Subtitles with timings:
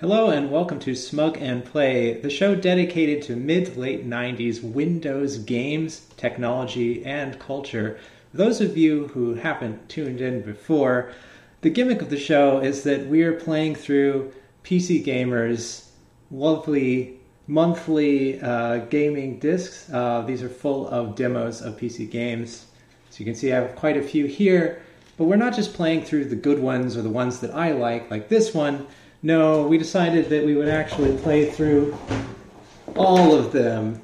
[0.00, 5.38] Hello and welcome to Smug and Play, the show dedicated to mid late 90s Windows
[5.38, 7.98] games, technology, and culture.
[8.30, 11.10] For those of you who haven't tuned in before,
[11.62, 14.32] the gimmick of the show is that we're playing through
[14.62, 15.90] PC Gamer's
[16.30, 17.18] lovely
[17.48, 19.90] monthly uh, gaming discs.
[19.92, 22.66] Uh, these are full of demos of PC games.
[23.10, 24.80] So you can see I have quite a few here,
[25.16, 28.12] but we're not just playing through the good ones or the ones that I like,
[28.12, 28.86] like this one.
[29.22, 31.96] No, we decided that we would actually play through
[32.94, 34.00] all of them,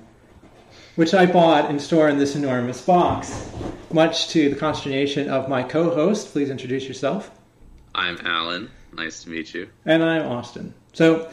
[0.96, 3.48] which I bought and store in this enormous box,
[3.92, 6.32] much to the consternation of my co host.
[6.32, 7.30] Please introduce yourself.
[7.94, 8.72] I'm Alan.
[8.92, 9.68] Nice to meet you.
[9.84, 10.74] And I'm Austin.
[10.92, 11.30] So,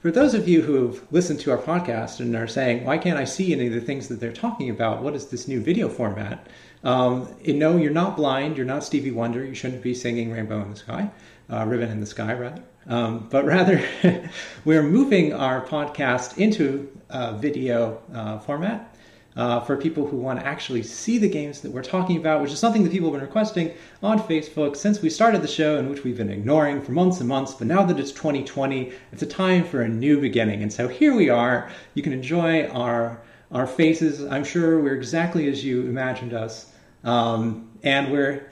[0.00, 3.24] for those of you who've listened to our podcast and are saying, why can't I
[3.24, 5.02] see any of the things that they're talking about?
[5.02, 6.46] What is this new video format?
[6.84, 8.58] Um, no, you're not blind.
[8.58, 9.44] You're not Stevie Wonder.
[9.44, 11.10] You shouldn't be singing Rainbow in the Sky,
[11.50, 12.62] uh, Ribbon in the Sky, rather.
[12.88, 13.84] Um, but rather,
[14.64, 16.90] we're moving our podcast into
[17.38, 18.94] video uh, format
[19.38, 22.50] uh, for people who want to actually see the games that we're talking about, which
[22.50, 25.88] is something that people have been requesting on Facebook since we started the show, and
[25.88, 27.54] which we've been ignoring for months and months.
[27.54, 30.62] But now that it's 2020, it's a time for a new beginning.
[30.62, 31.70] And so here we are.
[31.94, 34.24] You can enjoy our our faces.
[34.24, 36.70] I'm sure we're exactly as you imagined us,
[37.04, 38.46] um, and we're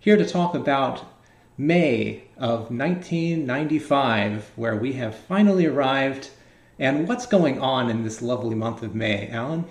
[0.00, 1.04] here to talk about
[1.58, 6.30] May of 1995, where we have finally arrived.
[6.78, 9.64] And what's going on in this lovely month of May, Alan?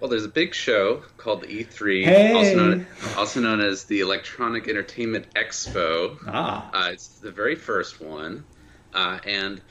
[0.00, 2.32] Well, there's a big show called the E3, Hey!
[2.34, 2.86] also, known,
[3.16, 6.18] also known as the Electronic Entertainment Expo.
[6.26, 8.44] Ah, Uh, it's the very first one,
[8.92, 9.62] uh, and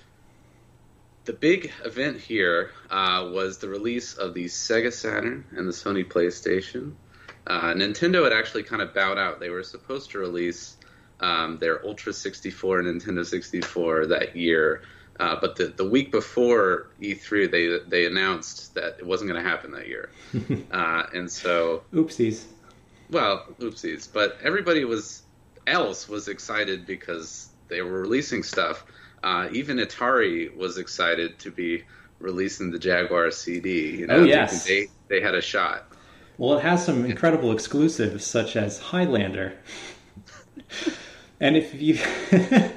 [1.25, 6.03] the big event here uh, was the release of the Sega Saturn and the Sony
[6.03, 6.93] PlayStation.
[7.45, 9.39] Uh, Nintendo had actually kind of bowed out.
[9.39, 10.77] They were supposed to release
[11.19, 14.81] um, their Ultra 64 and Nintendo 64 that year,
[15.19, 19.47] uh, but the, the week before E3, they they announced that it wasn't going to
[19.49, 20.09] happen that year,
[20.71, 22.45] uh, and so oopsies.
[23.11, 24.07] well, oopsies.
[24.11, 25.21] But everybody was
[25.67, 28.83] else was excited because they were releasing stuff.
[29.23, 31.83] Uh, even Atari was excited to be
[32.19, 33.91] releasing the Jaguar CD.
[33.99, 34.65] You know, Oh, yes.
[34.65, 35.87] they they had a shot.
[36.37, 39.53] Well, it has some incredible exclusives such as Highlander.
[41.43, 41.99] and if you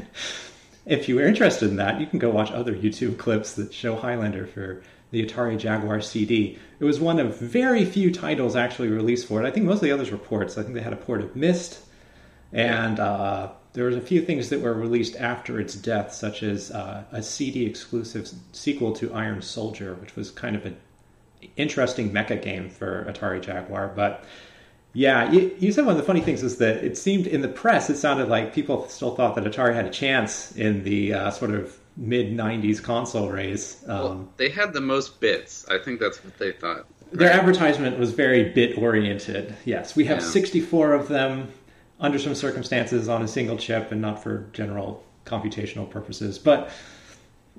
[0.87, 3.95] if you are interested in that, you can go watch other YouTube clips that show
[3.95, 4.83] Highlander for
[5.13, 6.59] the Atari Jaguar CD.
[6.81, 9.47] It was one of very few titles actually released for it.
[9.47, 10.59] I think most of the others were ports.
[10.59, 11.79] I think they had a port of Myst,
[12.53, 16.73] and uh, there was a few things that were released after its death, such as
[16.73, 20.77] uh, a CD exclusive sequel to Iron Soldier, which was kind of an
[21.57, 23.93] interesting mecha game for Atari Jaguar.
[23.95, 24.25] But
[24.97, 27.49] yeah, you, you said one of the funny things is that it seemed in the
[27.49, 31.31] press, it sounded like people still thought that Atari had a chance in the uh,
[31.31, 33.85] sort of mid 90s console race.
[33.87, 35.67] Um, Well, they had the most bits.
[35.69, 36.87] I think that's what they thought.
[37.13, 39.55] their advertisement was very bit oriented.
[39.67, 40.25] Yes, we have Yeah.
[40.29, 41.53] 64 of them
[42.01, 46.39] under some circumstances on a single chip and not for general computational purposes.
[46.39, 46.71] But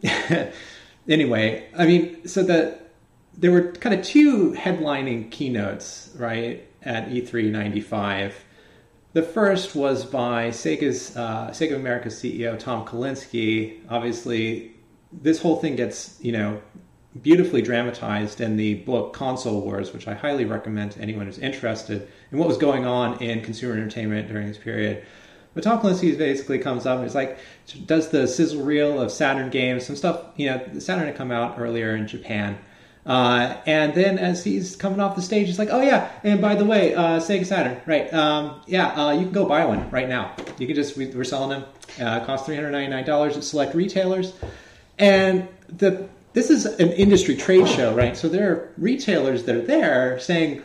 [1.07, 2.89] anyway, I mean, so that
[3.37, 8.43] there were kind of two headlining keynotes, right, at E E3 95.
[9.13, 13.79] The first was by Sega's uh, Sega America CEO Tom Kalinske.
[13.89, 14.75] Obviously,
[15.11, 16.61] this whole thing gets you know
[17.21, 22.07] beautifully dramatized in the book Console Wars, which I highly recommend to anyone who's interested
[22.31, 25.05] in what was going on in consumer entertainment during this period.
[25.53, 27.39] But Tom Kalinske basically comes up and is like,
[27.87, 31.55] does the sizzle reel of Saturn games, some stuff, you know, Saturn had come out
[31.57, 32.59] earlier in Japan.
[33.07, 36.55] Uh, and then as he's coming off the stage, he's like, oh yeah, and by
[36.55, 38.13] the way, uh, Sega Saturn, right?
[38.13, 40.35] Um, yeah, uh, you can go buy one right now.
[40.59, 41.63] You can just, we, we're selling them.
[41.99, 44.33] Uh, it costs $399 at select retailers.
[44.99, 48.15] And the this is an industry trade show, right?
[48.15, 50.61] So there are retailers that are there saying,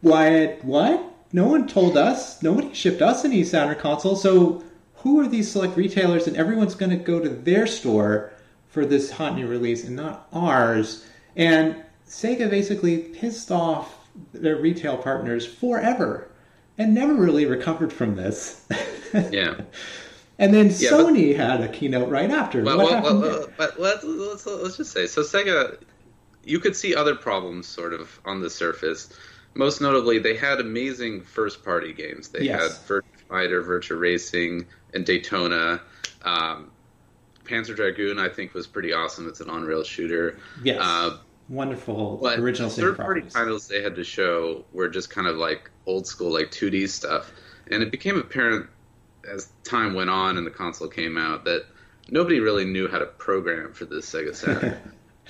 [0.00, 0.58] "Why?
[0.62, 1.02] What?
[1.32, 2.40] No one told us.
[2.40, 4.14] Nobody shipped us any Saturn console.
[4.14, 4.62] So
[4.98, 6.28] who are these select retailers?
[6.28, 8.32] And everyone's going to go to their store
[8.68, 11.04] for this hot new release and not ours."
[11.36, 11.76] And
[12.08, 13.94] Sega basically pissed off
[14.32, 16.28] their retail partners forever
[16.78, 18.66] and never really recovered from this.
[19.30, 19.60] Yeah.
[20.38, 22.62] and then Yeah, but- Sony had a keynote right after.
[22.62, 25.22] Well, what well, well, but let's, let's let's just say so.
[25.22, 25.78] Sega,
[26.44, 29.08] you could see other problems sort of on the surface.
[29.54, 32.28] Most notably, they had amazing first-party games.
[32.28, 32.60] They Yes.
[32.60, 35.80] had Virtua Fighter, Virtua Racing, and Daytona.
[36.22, 36.70] Um,
[37.44, 39.28] Panzer Dragoon, I think, was pretty awesome.
[39.28, 40.36] It's an on-rail shooter.
[40.62, 40.78] Yes.
[40.82, 41.16] Uh,
[41.48, 43.32] Wonderful but original third-party properties.
[43.32, 47.30] titles they had to show were just kind of like old school, like 2D stuff.
[47.70, 48.66] And it became apparent
[49.28, 51.64] as time went on and the console came out that
[52.10, 54.76] nobody really knew how to program for this Sega Saturn.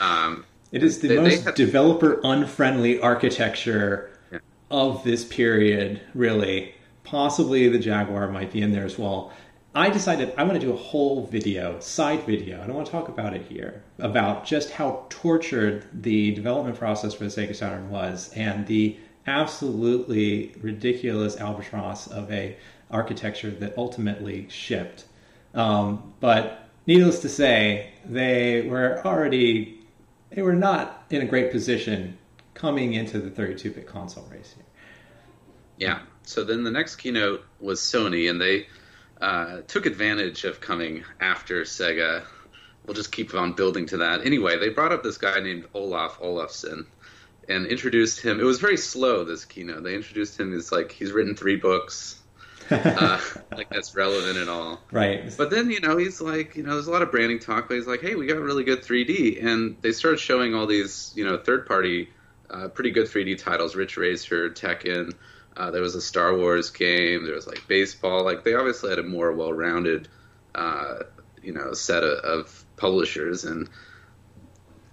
[0.01, 4.39] um, it is the they- they most had- developer unfriendly architecture Yeah.
[4.71, 6.75] of this period, really.
[7.05, 9.33] Possibly the Jaguar might be in there as well.
[9.77, 12.63] I decided I want to do a whole video, side video.
[12.63, 17.13] I don't want to talk about it here, about just how tortured the development process
[17.13, 18.97] for the Sega Saturn was and the
[19.27, 22.57] absolutely ridiculous albatross of a
[22.91, 25.05] architecture that ultimately shipped.
[25.53, 29.83] Um, but needless to say, they were already
[30.31, 32.17] they were not in a great position
[32.55, 34.55] coming into the 32-bit console race.
[34.57, 34.65] Here.
[35.77, 36.01] Yeah.
[36.23, 38.67] So then the next keynote was Sony, and they
[39.21, 42.25] uh, took advantage of coming after Sega.
[42.85, 44.25] We'll just keep on building to that.
[44.25, 46.87] Anyway, they brought up this guy named Olaf Olafsson
[47.49, 48.41] and introduced him.
[48.41, 49.83] It was very slow, this keynote.
[49.83, 52.21] They introduced him as like he's written three books,
[52.71, 53.21] uh,
[53.53, 54.81] like that's relevant at all.
[54.91, 55.35] Right.
[55.37, 57.75] But then, you know, he's like, you know, there's a lot of branding talk, but
[57.75, 59.45] he's like, hey, we got really good 3D.
[59.45, 62.11] And they started showing all these, you know, third party,
[62.51, 65.13] uh, pretty good 3D titles Ridge Racer, Tekken.
[65.57, 67.25] Uh, there was a Star Wars game.
[67.25, 68.25] There was like baseball.
[68.25, 70.09] Like they obviously had a more well rounded,
[70.55, 71.01] uh,
[71.43, 73.45] you know, set of, of publishers.
[73.45, 73.69] And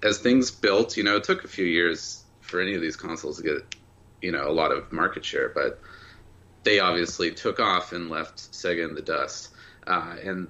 [0.02, 3.38] as things built, you know, it took a few years for any of these consoles
[3.38, 3.76] to get,
[4.22, 5.50] you know, a lot of market share.
[5.50, 5.82] But
[6.64, 9.50] they obviously took off and left Sega in the dust.
[9.86, 10.48] Uh, and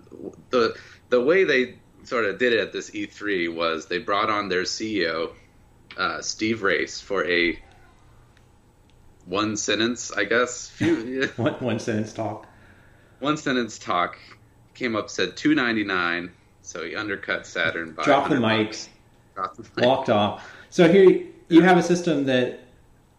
[0.51, 0.75] the
[1.09, 4.63] the way they sort of did it at this E3 was they brought on their
[4.63, 5.31] CEO
[5.97, 7.59] uh, Steve Race for a
[9.25, 12.45] one sentence, I guess, few, One, one sentence talk.
[13.19, 14.17] one sentence talk.
[14.73, 16.31] Came up said two ninety nine,
[16.61, 18.77] so he undercut Saturn by Drop the 100 mic.
[19.35, 19.85] Drop the mic.
[19.85, 20.51] walked off.
[20.69, 22.59] So here you have a system that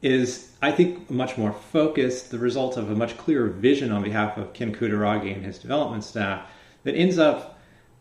[0.03, 4.37] is, I think, much more focused, the result of a much clearer vision on behalf
[4.37, 6.47] of Ken Kutaragi and his development staff,
[6.83, 7.59] that ends up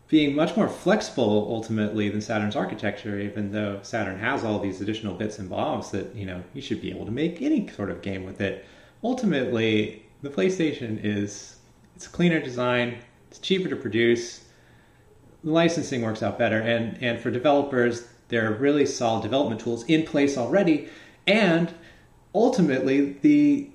[0.08, 5.14] being much more flexible ultimately than Saturn's architecture, even though Saturn has all these additional
[5.14, 8.02] bits and bobs that, you know, you should be able to make any sort of
[8.02, 8.64] game with it.
[9.02, 11.56] Ultimately, the PlayStation is
[11.96, 12.98] it's cleaner design,
[13.30, 14.44] it's cheaper to produce,
[15.44, 19.84] the licensing works out better and and for developers there are really solid development tools
[19.84, 20.88] in place already
[21.26, 21.72] and
[22.34, 23.68] ultimately the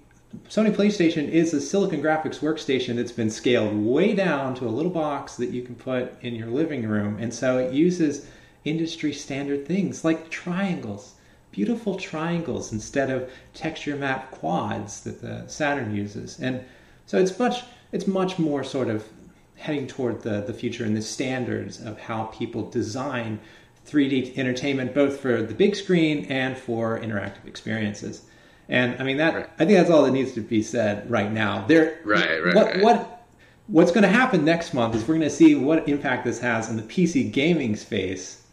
[0.47, 4.91] Sony PlayStation is a Silicon Graphics workstation that's been scaled way down to a little
[4.91, 8.27] box that you can put in your living room and so it uses
[8.63, 11.15] industry standard things like triangles
[11.51, 16.63] beautiful triangles instead of texture map quads that the Saturn uses and
[17.07, 19.07] so it's much it's much more sort of
[19.55, 23.39] heading toward the, the future and the standards of how people design
[23.85, 28.23] 3D entertainment, both for the big screen and for interactive experiences.
[28.69, 29.49] And I mean that Right.
[29.59, 31.65] I think that's all that needs to be said right now.
[31.67, 32.81] There, Right, right, What right.
[32.81, 33.25] what
[33.67, 36.69] what's going to happen next month is we're going to see what impact this has
[36.69, 38.43] in the PC gaming space,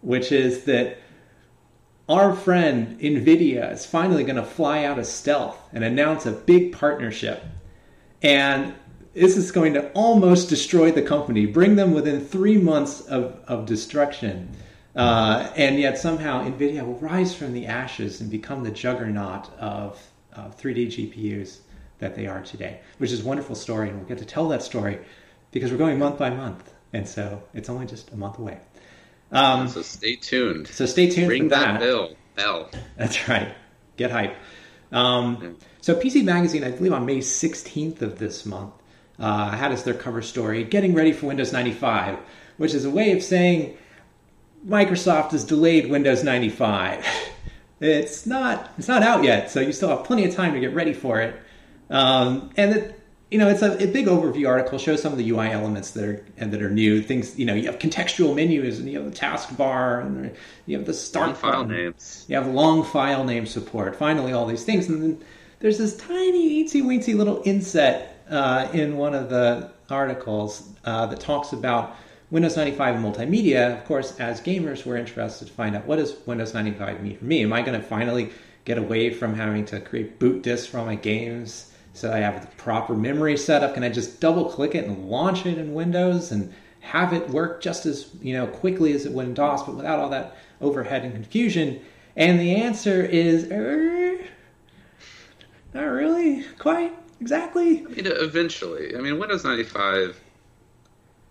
[0.00, 0.98] which is that
[2.08, 6.72] our friend Nvidia is finally going to fly out of stealth and announce a big
[6.72, 7.42] partnership.
[8.22, 8.74] And
[9.14, 13.66] this is going to almost destroy the company, bring them within three months of, of
[13.66, 14.48] destruction.
[14.94, 19.98] Uh, and yet somehow NVIDIA will rise from the ashes and become the juggernaut of,
[20.34, 21.58] of 3D GPUs
[21.98, 23.88] that they are today, which is a wonderful story.
[23.88, 24.98] And we'll get to tell that story
[25.50, 26.72] because we're going month by month.
[26.92, 28.58] And so it's only just a month away.
[29.30, 30.68] Um, So stay tuned.
[30.68, 32.10] so stay tuned Ring for that bell.
[32.36, 32.70] Bell.
[32.98, 33.54] that's right.
[33.96, 34.36] Get hype.
[34.90, 38.74] Um, so, PC Magazine, I believe on May 16th of this month,
[39.18, 42.18] uh, had as their cover story "Getting Ready for Windows 95,"
[42.58, 43.76] which is a way of saying
[44.66, 47.04] Microsoft has delayed Windows 95.
[47.80, 50.74] it's not it's not out yet, so you still have plenty of time to get
[50.74, 51.34] ready for it.
[51.90, 53.00] Um, and it,
[53.30, 54.78] you know, it's a, a big overview article.
[54.78, 57.02] Shows some of the UI elements that are and that are new.
[57.02, 60.34] Things you know, you have contextual menus, and you have the taskbar, and
[60.66, 62.24] you have the start Long file names.
[62.28, 63.96] You have long file name support.
[63.96, 65.24] Finally, all these things, and then
[65.58, 71.20] there's this tiny, eensy weensy little inset uh, in one of the articles uh, that
[71.20, 71.96] talks about
[72.32, 73.78] Windows 95 and multimedia.
[73.78, 77.26] Of course, as gamers, we're interested to find out what does Windows 95 mean for
[77.26, 77.42] me.
[77.42, 78.30] Am I going to finally
[78.64, 81.74] get away from having to create boot disks for all my games?
[81.92, 83.74] So I have the proper memory setup.
[83.74, 87.60] Can I just double click it and launch it in Windows and have it work
[87.60, 91.04] just as you know quickly as it would in DOS, but without all that overhead
[91.04, 91.82] and confusion?
[92.16, 94.18] And the answer is, er,
[95.74, 97.80] not really, quite exactly.
[97.80, 98.96] I mean, eventually.
[98.96, 100.18] I mean, Windows 95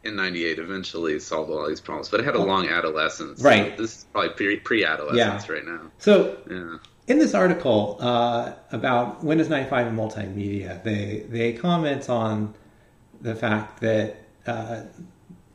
[0.04, 3.40] and 98 eventually solved all these problems, but it had a long adolescence.
[3.42, 3.78] So Right.
[3.78, 5.92] this is probably pre pre adolescence right now.
[6.00, 6.78] So Yeah.
[7.08, 12.54] in this article uh, about Windows 95 and multimedia, they they comment on
[13.22, 14.18] the fact that
[14.48, 14.82] uh,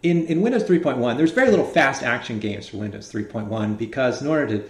[0.03, 4.29] in, in Windows 3.1, there's very little fast action games for Windows 3.1 because in
[4.29, 4.65] order to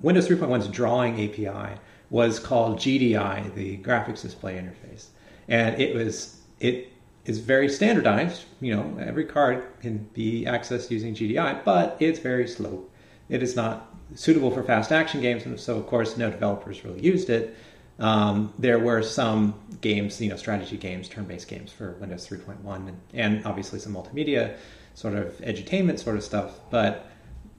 [0.00, 1.78] Windows 3.1's drawing API
[2.08, 5.08] was called GDI, the graphics display interface,
[5.48, 6.91] and it was it
[7.24, 8.44] is very standardized.
[8.60, 12.84] You know, every card can be accessed using GDI, but it's very slow.
[13.28, 17.00] It is not suitable for fast action games, and so of course no developers really
[17.00, 17.56] used it.
[17.98, 23.00] Um, there were some games, you know, strategy games, turn-based games for Windows 3.1, and,
[23.14, 24.56] and obviously some multimedia
[24.94, 26.58] sort of edutainment sort of stuff.
[26.70, 27.06] But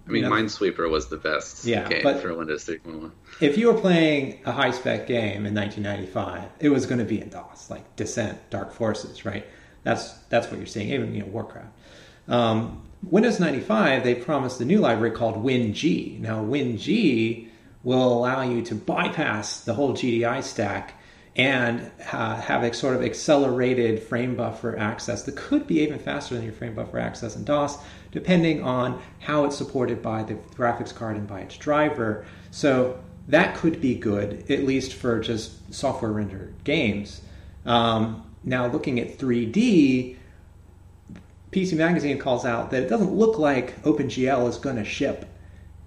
[0.05, 3.11] I mean, you know, Minesweeper was the best yeah, game for Windows 3.1.
[3.39, 7.21] If you were playing a high spec game in 1995, it was going to be
[7.21, 9.45] in DOS, like Descent, Dark Forces, right?
[9.83, 10.89] That's that's what you're seeing.
[10.89, 11.69] Even you know Warcraft.
[12.27, 16.21] Um, Windows 95, they promised a new library called WinG.
[16.21, 17.49] Now, WinG
[17.83, 20.95] will allow you to bypass the whole GDI stack
[21.35, 26.35] and uh, have a sort of accelerated frame buffer access that could be even faster
[26.35, 27.77] than your frame buffer access in DOS,
[28.13, 32.25] depending on how it's supported by the graphics card and by its driver.
[32.51, 37.21] So that could be good, at least for just software rendered games.
[37.65, 40.15] Um, now, looking at 3D,
[41.51, 45.25] PC Magazine calls out that it doesn't look like OpenGL is going to ship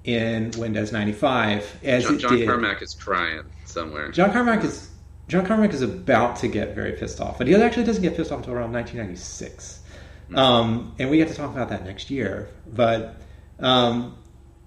[0.04, 2.48] in Windows 95 as John, it John did.
[2.48, 4.10] Carmack is crying somewhere.
[4.10, 4.90] John Carmack is
[5.28, 8.30] John Carmack is about to get very pissed off, but he actually doesn't get pissed
[8.30, 9.85] off until around 1996, mm-hmm.
[10.34, 12.48] Um, and we get to talk about that next year.
[12.66, 13.16] But
[13.58, 14.16] um,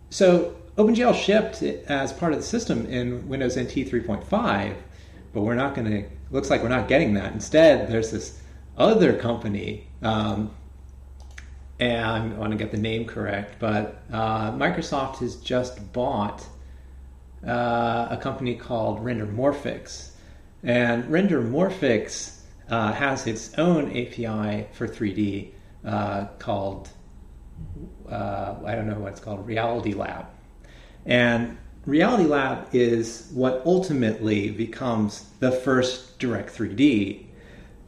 [0.09, 4.75] so OpenGL shipped as part of the system in Windows NT 3.5,
[5.33, 6.09] but we're not going to.
[6.31, 7.33] Looks like we're not getting that.
[7.33, 8.39] Instead, there's this
[8.77, 10.51] other company um,
[11.79, 16.45] and I want to get the name correct, but uh, Microsoft has just bought
[17.45, 20.11] uh, a company called RenderMorphics,
[20.61, 22.38] and RenderMorphics
[22.69, 25.51] uh, has its own API for 3D
[25.85, 26.89] uh, called
[28.09, 30.25] uh, I don't know what it's called, Reality Lab,
[31.05, 37.25] and Reality Lab is what ultimately becomes the first Direct 3D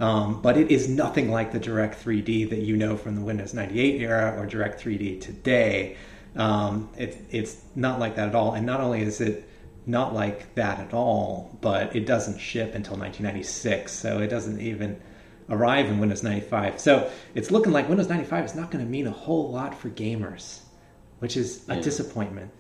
[0.01, 3.53] um, but it is nothing like the Direct 3D that you know from the Windows
[3.53, 5.95] 98 era or Direct 3D today.
[6.35, 8.53] Um, it, it's not like that at all.
[8.53, 9.47] And not only is it
[9.85, 13.91] not like that at all, but it doesn't ship until 1996.
[13.91, 15.01] So it doesn't even
[15.49, 16.79] arrive in Windows 95.
[16.79, 19.89] So it's looking like Windows 95 is not going to mean a whole lot for
[19.89, 20.59] gamers,
[21.19, 21.81] which is a yeah.
[21.81, 22.51] disappointment.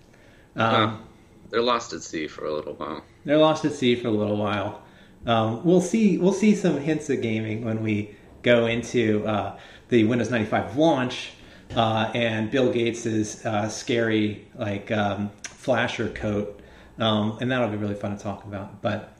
[0.55, 1.03] Um,
[1.49, 3.03] they're lost at sea for a little while.
[3.25, 4.83] They're lost at sea for a little while.
[5.25, 6.17] Um, we'll see.
[6.17, 9.59] We'll see some hints of gaming when we go into uh,
[9.89, 11.31] the Windows 95 launch
[11.75, 16.60] uh, and Bill Gates's uh, scary like um, flasher coat,
[17.01, 18.81] um, and that'll be really fun to talk about.
[18.81, 19.17] But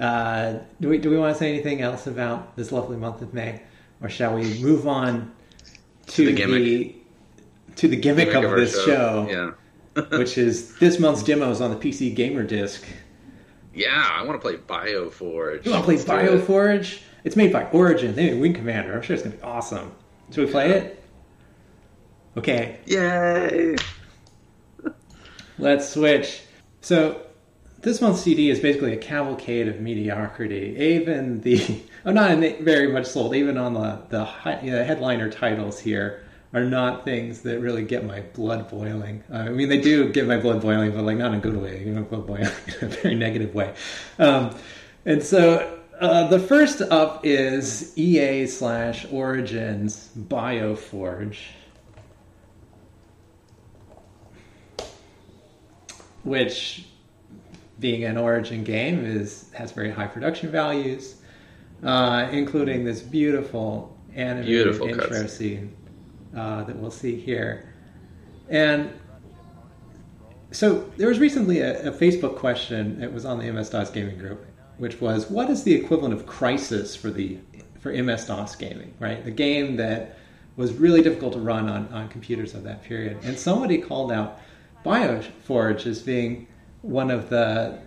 [0.00, 3.34] uh, do we do we want to say anything else about this lovely month of
[3.34, 3.60] May,
[4.00, 5.32] or shall we move on
[6.06, 6.94] to, to the, the,
[7.74, 9.54] to the gimmick, gimmick of, of this show, show
[9.96, 10.18] yeah.
[10.18, 12.84] which is this month's demos on the PC Gamer Disc.
[13.74, 15.64] Yeah, I want to play Bioforge.
[15.64, 16.94] You want to play Bioforge?
[16.94, 17.02] It.
[17.24, 18.14] It's made by Origin.
[18.14, 18.94] They made Wing Commander.
[18.94, 19.92] I'm sure it's gonna be awesome.
[20.30, 21.04] Should we play it?
[22.36, 22.78] Okay.
[22.86, 23.76] Yay!
[25.58, 26.42] Let's switch.
[26.80, 27.20] So
[27.80, 30.76] this month's CD is basically a cavalcade of mediocrity.
[30.78, 33.34] Even the I'm not very much sold.
[33.34, 38.20] Even on the the, high, headliner titles here are not things that really get my
[38.20, 39.22] blood boiling.
[39.30, 41.56] Uh, I mean, they do get my blood boiling, but like not in a good
[41.56, 41.84] way.
[41.84, 42.48] You know, blood boiling
[42.80, 43.74] in a very negative way.
[44.18, 44.56] Um,
[45.04, 51.38] and so uh, the first up is EA slash Origins Bioforge,
[56.24, 56.86] which,
[57.80, 61.16] being an Origin game, is has very high production values,
[61.82, 65.74] uh, including this beautiful animated beautiful intro scene
[66.36, 67.72] uh, that we'll see here.
[68.48, 68.90] And
[70.50, 73.02] so there was recently a, a Facebook question.
[73.02, 74.46] It was on the MS DOS gaming group,
[74.78, 77.38] which was, "What is the equivalent of Crysis for the
[77.78, 78.94] for MS DOS gaming?
[78.98, 80.18] Right, the game that
[80.56, 84.40] was really difficult to run on, on computers of that period." And somebody called out
[84.84, 86.46] Bioforge as being
[86.82, 87.80] one of the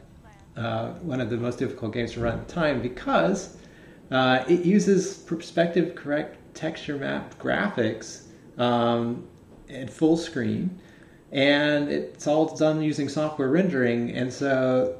[0.57, 3.57] uh, one of the most difficult games to run at the time because
[4.11, 8.23] uh, it uses perspective correct texture map graphics
[8.57, 9.25] um,
[9.89, 10.77] full screen,
[11.31, 14.11] and it's all done using software rendering.
[14.11, 14.97] And so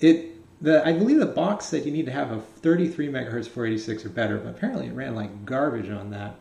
[0.00, 0.30] it,
[0.62, 4.08] the I believe the box said you need to have a 33 megahertz 486 or
[4.10, 6.36] better, but apparently it ran like garbage on that.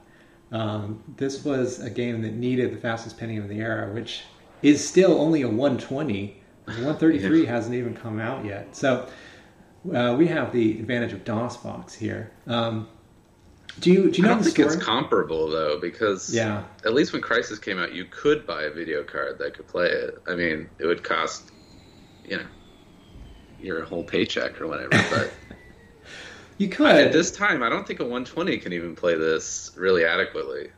[0.51, 4.23] Um, this was a game that needed the fastest Pentium of the era, which
[4.61, 6.37] is still only a 120.
[6.65, 8.75] The 133 hasn't even come out yet.
[8.75, 9.07] So
[9.93, 12.31] uh, we have the advantage of DOSBox here.
[12.47, 12.87] Um,
[13.79, 14.67] Do you do you I don't think story?
[14.75, 18.71] it's comparable though, because yeah, at least when Crysis came out, you could buy a
[18.71, 20.21] video card that could play it.
[20.27, 21.51] I mean, it would cost,
[22.25, 22.45] you know,
[23.59, 24.89] your whole paycheck or whatever.
[25.09, 25.31] But
[26.57, 26.91] you could.
[26.95, 30.69] at this time, I don't think a 120 can even play this really adequately.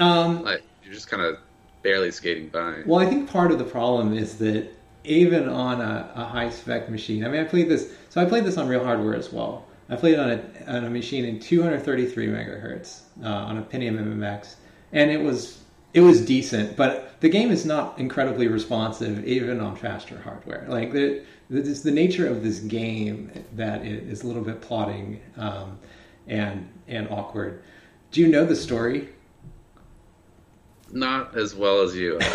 [0.00, 1.36] um, Like you're just kind of
[1.82, 2.82] barely skating by.
[2.86, 4.68] Well, I think part of the problem is that
[5.04, 8.44] even on a, a high spec machine, I mean, I played this, so I played
[8.44, 9.66] this on real hardware as well.
[9.88, 13.98] I played it on a, on a machine in 233 megahertz uh, on a Pentium
[13.98, 14.54] MMX,
[14.92, 19.74] and it was it was decent, but the game is not incredibly responsive even on
[19.74, 20.64] faster hardware.
[20.68, 25.20] Like the it's the nature of this game that it is a little bit plotting
[25.36, 25.78] um,
[26.28, 27.64] and and awkward.
[28.12, 29.08] Do you know the story?
[30.92, 32.18] Not as well as you.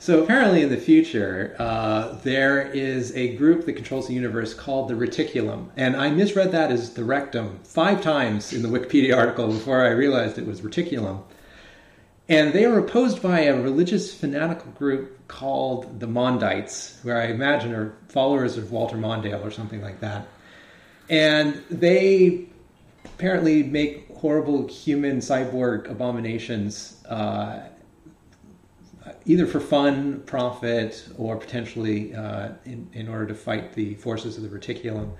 [0.00, 4.88] So apparently, in the future, uh, there is a group that controls the universe called
[4.88, 9.48] the Reticulum, and I misread that as the Rectum five times in the Wikipedia article
[9.48, 11.22] before I realized it was Reticulum.
[12.30, 17.74] And they are opposed by a religious fanatical group called the Mondites, where I imagine
[17.74, 20.26] are followers of Walter Mondale or something like that.
[21.10, 22.48] And they
[23.04, 27.60] apparently make horrible human cyborg abominations uh,
[29.24, 34.42] either for fun, profit, or potentially uh, in, in order to fight the forces of
[34.42, 35.12] the reticulum.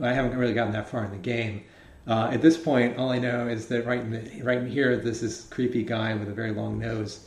[0.00, 1.64] I haven't really gotten that far in the game.
[2.06, 4.96] Uh, at this point, all I know is that right in, the, right in here,
[4.96, 7.26] this is creepy guy with a very long nose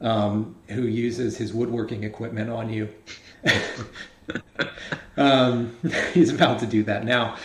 [0.00, 2.88] um, who uses his woodworking equipment on you.
[5.16, 5.76] um,
[6.14, 7.36] he's about to do that now.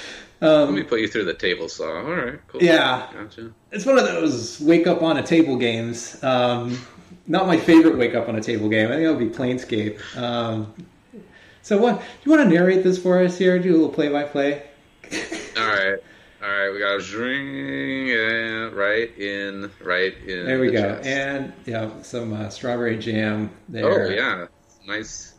[0.41, 1.97] Let me put you through the table saw.
[1.97, 2.63] All right, cool.
[2.63, 3.09] Yeah.
[3.13, 3.51] gotcha.
[3.71, 6.21] It's one of those wake up on a table games.
[6.23, 6.79] Um,
[7.27, 8.87] not my favorite wake up on a table game.
[8.87, 9.99] I think it'll be Planescape.
[10.17, 10.73] Um,
[11.61, 13.59] so, what do you want to narrate this for us here?
[13.59, 14.63] Do a little play by play.
[15.57, 15.97] All right,
[16.41, 16.69] all right.
[16.71, 20.45] We got a ring right in, right in.
[20.45, 21.07] There we the go, chest.
[21.07, 24.11] and yeah, some uh, strawberry jam oh there.
[24.13, 24.47] yeah,
[24.87, 25.33] nice.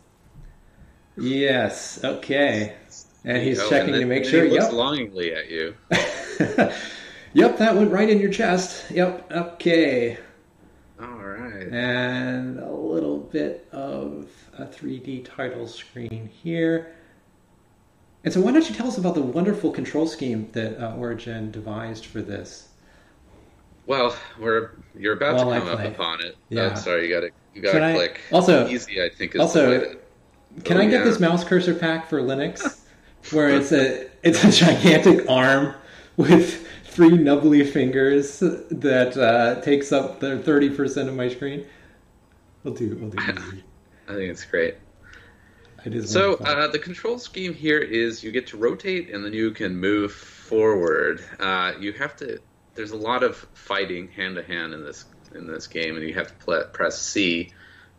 [1.17, 2.05] Yes.
[2.05, 2.77] Okay.
[3.25, 4.45] And he's Oh, checking then- to make sure.
[4.45, 4.73] He looks Yep.
[4.73, 5.75] longingly at you.
[7.35, 7.59] yep.
[7.59, 8.91] That went right in your chest.
[8.91, 9.31] Yep.
[9.33, 10.19] Okay.
[11.01, 11.69] All right.
[11.73, 14.27] and a little bit of
[14.59, 16.95] a 3D title screen here.
[18.25, 21.51] And so, why don't you tell us about the wonderful control scheme that uh, Origin
[21.51, 22.69] devised for this?
[23.87, 26.37] Well, we're you're about While to come up upon it.
[26.51, 26.71] Yeah.
[26.73, 28.21] Oh, sorry, you got to you got to click.
[28.31, 31.05] also- easy, I think is also, the way to, Can Oh, I get yeah.
[31.05, 32.81] this mouse cursor pack for Linux,
[33.31, 35.75] where it's a it's a gigantic arm
[36.17, 41.67] with three nubbly fingers that uh, takes up the thirty percent of my screen?
[42.65, 42.97] We'll do.
[42.97, 43.19] We'll do.
[44.09, 44.75] I think it's great.
[45.85, 49.33] It is So uh, the control scheme here is you get to rotate and then
[49.33, 51.25] you can move forward.
[51.39, 52.39] Uh, you have to.
[52.75, 55.05] There's a lot of fighting hand to hand in this
[55.35, 57.53] in this game, and you have to pl- press C,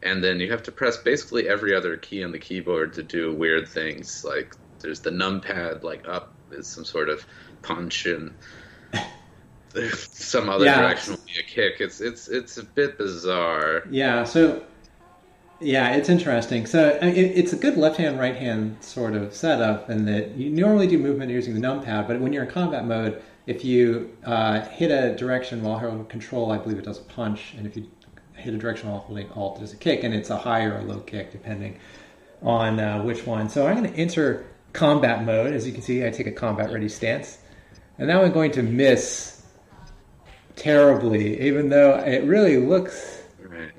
[0.03, 3.33] and then you have to press basically every other key on the keyboard to do
[3.33, 4.23] weird things.
[4.23, 7.25] Like there's the numpad, like up is some sort of
[7.61, 8.33] punch, and
[9.93, 10.81] some other Yeah.
[10.81, 11.79] direction will be a kick.
[11.79, 13.83] It's it's it's a bit bizarre.
[13.89, 14.63] Yeah, so
[15.59, 16.65] yeah, it's interesting.
[16.65, 20.97] So it, it's a good left-hand, right-hand sort of setup, in that you normally do
[20.97, 25.15] movement using the numpad, but when you're in combat mode, if you uh, hit a
[25.15, 27.87] direction while holding control, I believe it does a punch, and if you
[28.33, 30.79] hit a direction while holding alt, it does a kick, and it's a high or
[30.79, 31.77] a low kick depending
[32.41, 33.47] on uh, which one.
[33.47, 35.53] So I'm going to enter combat mode.
[35.53, 37.37] As you can see, I take a combat ready stance,
[37.97, 39.43] and now I'm going to miss
[40.55, 43.19] terribly, even though it really looks.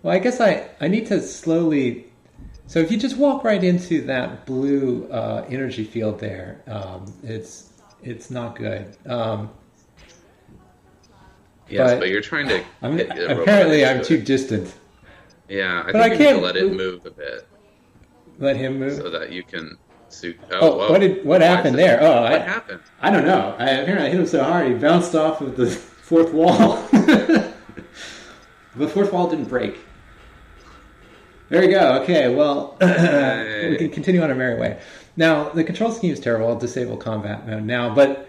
[0.02, 2.06] Well, I guess I, I need to slowly.
[2.66, 7.70] So if you just walk right into that blue uh, energy field there, um, it's
[8.02, 8.96] it's not good.
[9.06, 9.50] Um,
[11.68, 12.62] Yes, But- but, you're trying to.
[12.82, 14.74] I'm, hit the robot apparently, I'm too distant.
[15.48, 17.46] Yeah, I But think I you need to can't let it move a bit
[18.38, 18.96] Let him move.
[18.96, 19.78] so that you can
[20.24, 22.00] Oh, Oh, what did what happened there?
[22.02, 22.80] Oh, what I, happened?
[23.00, 23.54] I don't know.
[23.58, 26.76] I apparently I hit him so hard he bounced off of the fourth wall.
[26.92, 27.52] the
[28.88, 29.78] fourth wall didn't break.
[31.48, 32.00] There we go.
[32.02, 34.80] Okay, well, we can continue on our merry way.
[35.16, 36.48] Now, the control scheme is terrible.
[36.48, 38.28] I'll disable combat mode now, but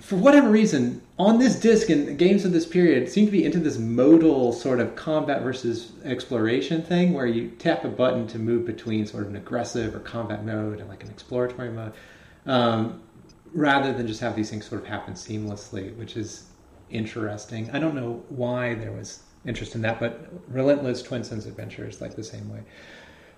[0.00, 3.58] for whatever reason, on this disc and games of this period seem to be into
[3.58, 8.64] this modal sort of combat versus exploration thing where you tap a button to move
[8.64, 11.92] between sort of an aggressive or combat mode and like an exploratory mode,
[12.46, 13.02] um,
[13.52, 16.44] rather than just have these things sort of happen seamlessly, which is
[16.88, 17.68] interesting.
[17.72, 22.14] I don't know why there was interest in that, but Relentless Twinsen's Adventure is like
[22.14, 22.60] the same way.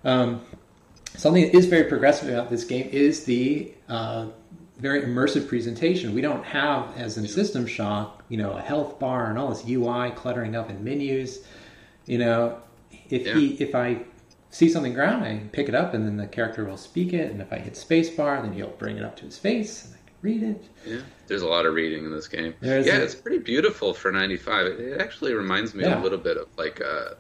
[0.05, 0.43] Um,
[1.17, 4.27] something that is very progressive about this game is the uh,
[4.81, 6.15] very immersive presentation.
[6.15, 9.65] We don't have, as in System Shock, you know, a health bar and all this
[9.69, 11.45] UI cluttering up in menus.
[12.07, 12.59] You know,
[13.11, 13.35] if Yeah.
[13.35, 14.03] he if I
[14.51, 17.41] see something ground, I pick it up and then the character will speak it, and
[17.41, 20.17] if I hit spacebar, then he'll bring it up to his face and I can
[20.23, 20.65] read it.
[20.87, 22.55] Yeah, there's a lot of reading in this game.
[22.61, 24.67] There's yeah, a- it's pretty beautiful for '95.
[24.67, 26.01] It, it actually reminds me Yeah.
[26.01, 27.15] a little bit of like uh,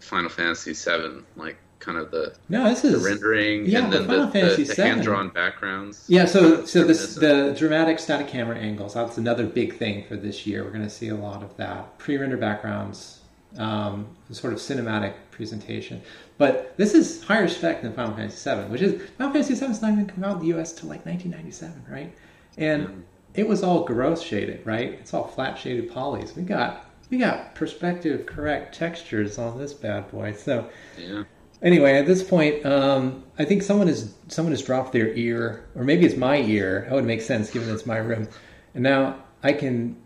[0.00, 4.26] Final Fantasy VII, like kind of the, No, this is rendering yeah, and then the,
[4.26, 6.04] the, the VII hand-drawn backgrounds.
[6.08, 8.94] Yeah, so so this the dramatic static camera angles.
[8.94, 10.64] That's another big thing for this year.
[10.64, 13.20] We're going to see a lot of that pre-render backgrounds,
[13.58, 16.00] um, sort of cinematic presentation.
[16.38, 19.82] But this is higher spec than Final Fantasy VII, which is Final Fantasy VII is
[19.82, 20.72] not even come out in the U.S.
[20.72, 22.12] till like 1997, right?
[22.56, 24.92] And it was all gross shaded, right?
[24.92, 26.34] It's all flat shaded polys.
[26.36, 30.32] We got we got perspective correct textures on this bad boy.
[30.32, 31.24] So yeah.
[31.64, 35.84] Anyway, at this point, um, I think someone has someone has dropped their ear, or
[35.84, 36.86] maybe it's my ear.
[36.88, 38.28] That would make sense given it's my room.
[38.74, 39.96] And now I can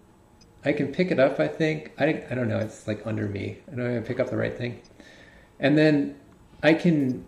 [0.65, 1.41] I can pick it up.
[1.41, 2.59] I think I I don't know.
[2.61, 3.59] It's like under me.
[3.69, 4.81] I don't know if I pick up the right thing.
[5.61, 6.17] And then
[6.63, 7.25] I can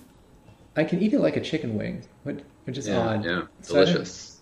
[0.77, 3.25] I can eat it like a chicken wing, which, which is Yeah, odd.
[3.25, 4.41] yeah, So I delicious.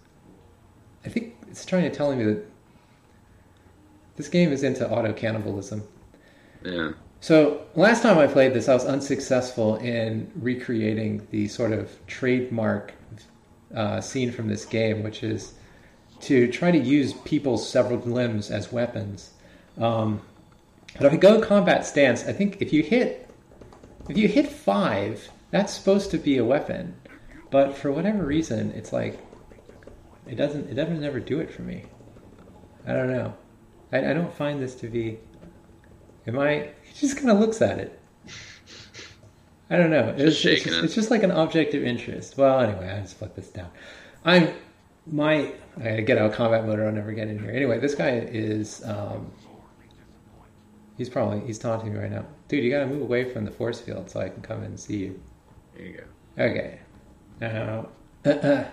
[1.05, 2.45] I think it's trying to tell me that
[4.17, 5.83] this game is into auto cannibalism.
[6.65, 11.91] Yeah, So last time I played this, I was unsuccessful in recreating the sort of
[12.07, 12.95] trademark
[13.75, 15.55] uh, scene from this game, which is
[16.21, 19.31] to try to use people's severed limbs as weapons.
[19.79, 20.23] Um,
[20.97, 23.25] but if I go combat stance, I think if you hit
[24.09, 26.97] if you hit five, that's supposed to be a weapon.
[27.51, 29.19] But for whatever reason, it's like
[30.27, 31.85] it doesn't it doesn't never do it for me.
[32.87, 33.35] I don't know.
[33.93, 35.19] I, I don't find this to be
[36.29, 36.69] Am I?
[36.85, 37.99] He just kind of looks at it.
[39.71, 40.11] I don't know.
[40.11, 40.85] It's, it's, just, it.
[40.85, 42.37] it's just like an object of interest.
[42.37, 43.71] Well, anyway, I just put this down.
[44.25, 44.53] I'm
[45.07, 45.55] my.
[45.79, 47.51] I gotta get out of combat mode or I'll never get in here.
[47.51, 48.85] Anyway, this guy is.
[48.85, 49.33] Um,
[50.99, 52.63] he's probably he's taunting me right now, dude.
[52.63, 54.99] You gotta move away from the force field so I can come in and see
[54.99, 55.21] you.
[55.75, 56.43] there you go.
[56.45, 56.79] Okay.
[57.41, 57.89] Now.
[58.25, 58.65] Uh-uh.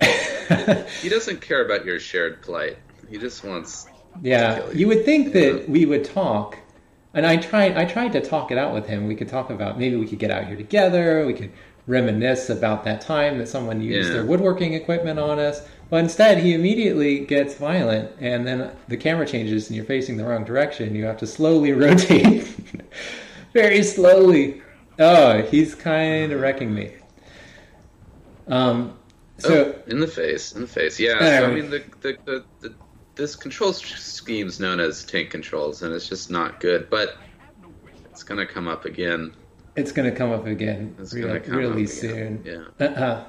[1.02, 2.78] He doesn't care about your shared plight.
[3.10, 3.87] He just wants.
[4.22, 4.88] Yeah, you.
[4.88, 6.58] would think that we would talk,
[7.14, 7.76] and I tried.
[7.76, 9.06] I tried to talk it out with him.
[9.06, 11.24] We could talk about maybe we could get out here together.
[11.26, 11.52] We could
[11.86, 14.16] reminisce about that time that someone used Yeah.
[14.16, 15.62] their woodworking equipment on us.
[15.90, 20.24] But instead, he immediately gets violent, and then the camera changes, and you're facing the
[20.24, 20.94] wrong direction.
[20.94, 22.46] You have to slowly rotate,
[23.54, 24.60] very slowly.
[24.98, 26.92] Oh, he's kind of wrecking me.
[28.48, 28.94] Um.
[29.38, 30.98] So oh, in the face, in the face.
[30.98, 31.18] Yeah.
[31.20, 32.74] So, I mean, the, the, the, the
[33.18, 36.88] this control scheme is known as tank controls, and it's just not good.
[36.88, 37.16] But
[38.10, 39.34] it's gonna come up again.
[39.76, 42.36] it's going to come up again It's gonna come really up soon.
[42.38, 42.66] again.
[42.80, 42.86] Yeah.
[42.86, 43.24] Uh-uh.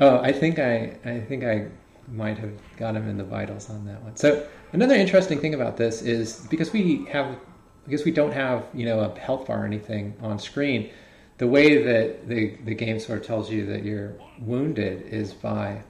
[0.00, 1.68] Oh, I think I, I think I
[2.08, 4.16] might have got him in the vitals on that one.
[4.16, 7.36] So another interesting thing about this is because we have,
[7.84, 10.90] because we don't have you know a health bar or anything on screen,
[11.38, 15.82] the way that the the game sort of tells you that you're wounded is by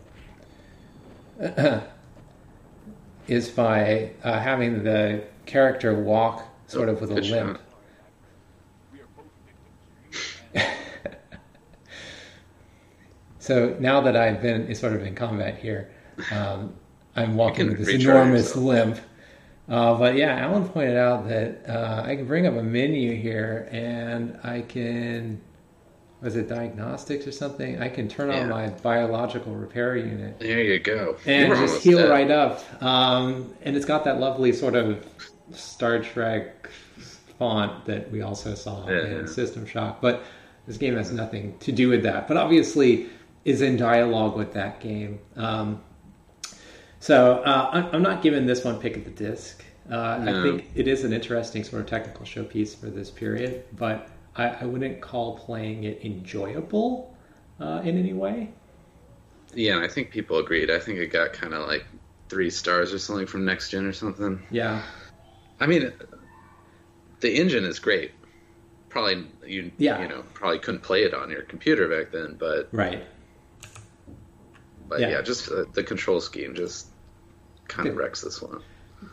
[1.43, 1.81] uh,
[3.29, 7.61] is by uh, having the character walk sort of with a limp.
[13.39, 15.89] So now that I've been sort of in combat here,
[16.33, 16.75] um,
[17.15, 18.65] I'm walking with this enormous yourself.
[18.65, 18.99] limp.
[19.69, 23.69] Uh, but yeah, Alan pointed out that uh, I can bring up a menu here
[23.71, 25.41] and I can,
[26.23, 27.81] was it diagnostics or something?
[27.81, 31.17] I can turn on my biological repair unit There you go.
[31.27, 32.11] You and were just heal dead.
[32.11, 32.83] right up.
[32.83, 35.05] Um, and it's got that lovely sort of
[35.53, 36.71] Star Trek
[37.39, 39.29] font that we also saw Yeah, in.
[39.29, 40.01] System Shock.
[40.01, 40.23] But
[40.67, 42.27] this game has nothing to do with that.
[42.29, 43.09] But obviously
[43.45, 45.21] is in dialogue with that game.
[45.37, 45.81] Um,
[46.99, 49.63] so uh, I'm- not giving this one pick at the disc.
[49.89, 54.09] Uh, I think it is an interesting sort of technical showpiece for this period, but
[54.37, 57.15] I, I wouldn't call playing it enjoyable
[57.61, 58.51] uh, in any way.
[59.55, 60.71] Yeah, I think people agreed.
[60.71, 61.87] I think it got kind of like
[62.29, 64.45] three stars or something from Next Gen or something.
[64.51, 64.83] Yeah,
[65.61, 65.93] I mean,
[67.21, 68.13] the engine is great.
[68.89, 70.01] Probably you Yeah.
[70.03, 73.05] you know probably couldn't play it on your computer back then, but right.
[74.89, 75.11] but Yeah.
[75.11, 76.89] yeah, just uh, the control scheme just
[77.69, 78.61] kind of wrecks this one.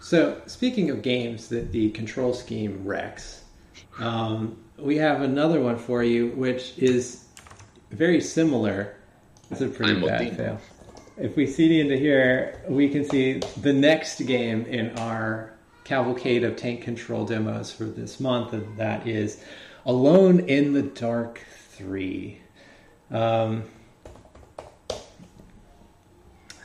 [0.02, 3.44] So, speaking of games that the control scheme wrecks,
[4.00, 7.26] um, we have another one for you, which is
[7.92, 8.98] very similar.
[9.50, 10.60] It's a pretty I'm bad fail.
[11.16, 15.54] If we CD into here, we can see the next game in our
[15.86, 19.44] cavalcade of tank control demos for this month, and that is
[19.86, 21.42] Alone in the Dark
[21.72, 22.42] 3.
[23.12, 23.64] Um,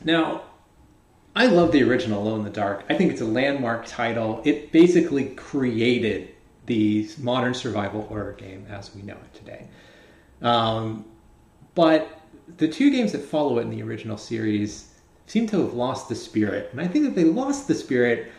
[0.05, 0.43] Now,
[1.35, 2.85] I love the original Alone in the Dark.
[2.89, 4.41] I think it's a landmark title.
[4.45, 6.35] It basically created
[6.69, 9.67] the modern survival horror game as we know it today.
[10.41, 11.05] Um,
[11.75, 12.21] but
[12.59, 14.95] the two games that follow it in the original series
[15.27, 16.69] seem to have lost the spirit.
[16.71, 18.31] And I think that they lost the spirit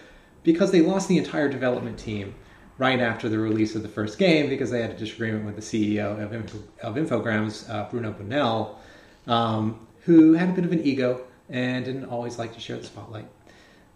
[0.44, 2.34] because they lost the entire development team
[2.78, 5.62] right after the release of the first game because they had a disagreement with the
[5.62, 8.80] CEO of, Info, of Infogrames, uh, Bruno Bonnell,
[9.28, 12.86] um, who had a bit of an ego and didn't always like to share the
[12.86, 13.28] spotlight.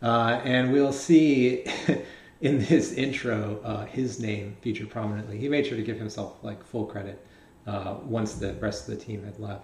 [0.01, 1.65] Uh, and we'll see
[2.43, 5.37] in this intro uh, his name featured prominently.
[5.37, 7.25] He made sure to give himself like full credit
[7.65, 9.63] uh, once the rest of the team had left.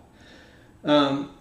[0.86, 1.32] Um,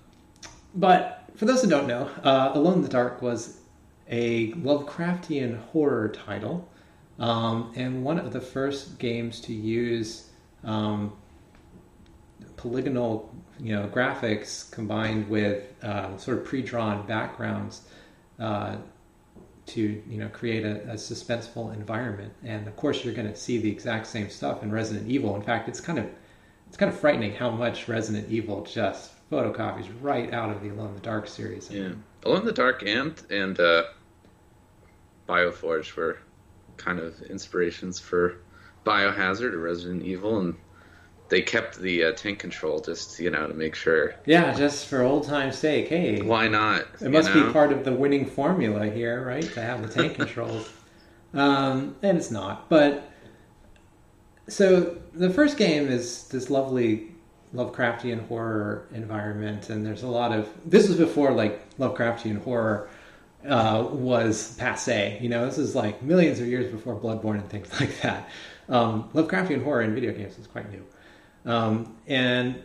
[0.74, 3.60] but for those who don't know, uh, Alone in the Dark was
[4.08, 6.68] a Lovecraftian horror title
[7.20, 10.30] um, and one of the first games to use
[10.64, 11.12] um,
[12.56, 17.82] polygonal, you know, graphics combined with uh, sort of pre-drawn backgrounds
[18.40, 18.76] uh,
[19.68, 22.32] to you know create a, a, suspenseful environment.
[22.44, 25.36] And of course, you're going to see the exact same stuff in Resident Evil.
[25.36, 26.06] In fact, it's kind of
[26.66, 30.88] it's kind of frightening how much Resident Evil just photocopies right out of the Alone
[30.88, 31.70] in the Dark series.
[31.70, 31.92] Yeah,
[32.24, 33.84] Alone in the Dark and and uh,
[35.28, 36.18] Bioforge were
[36.76, 38.38] kind of inspirations for
[38.86, 40.56] Biohazard or Resident Evil, and
[41.28, 44.14] they kept the uh, tank control just you know to make sure.
[44.26, 45.88] Yeah, just for old time's sake.
[45.88, 46.86] Hey, why not?
[47.00, 47.46] It must know?
[47.46, 49.44] be part of the winning formula here, right?
[49.54, 50.70] To have the tank controls,
[51.34, 52.68] um, and it's not.
[52.68, 53.10] But
[54.48, 57.12] so the first game is this lovely
[57.54, 60.48] Lovecraftian horror environment, and there's a lot of.
[60.64, 62.88] This was before like Lovecraftian horror
[63.46, 65.18] uh, was passe.
[65.20, 68.28] You know, this is like millions of years before Bloodborne and things like that.
[68.68, 70.84] Um, Lovecraftian horror in video games is quite new,
[71.48, 72.62] um, and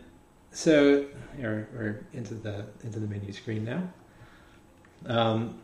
[0.52, 3.92] so we're, into the into the menu screen now.
[5.06, 5.60] Um,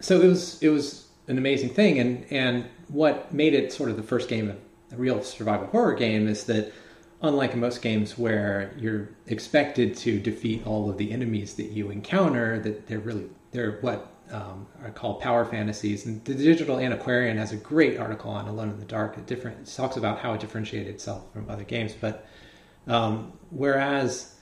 [0.00, 3.96] so it was it was an amazing thing, and and what made it sort of
[3.96, 4.56] the first game,
[4.92, 6.72] a real survival horror game, is that
[7.22, 12.60] unlike most games where you're expected to defeat all of the enemies that you encounter,
[12.60, 16.06] that they're really they're what um, are called power fantasies.
[16.06, 19.16] And the Digital Antiquarian has a great article on Alone in the Dark.
[19.18, 21.94] It different it talks about how it differentiated itself from other games.
[21.98, 22.26] But
[22.86, 24.34] um, whereas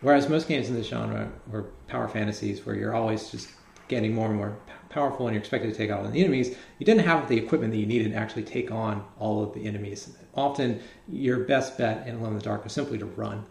[0.00, 3.50] whereas most games in this genre were power fantasies, where you're always just
[3.88, 4.56] getting more and more
[4.88, 7.72] powerful and you're expected to take out all the enemies, you didn't have the equipment
[7.72, 10.16] that you needed to actually take on all of the enemies.
[10.34, 13.44] Often, your best bet in Alone in the Dark was simply to run,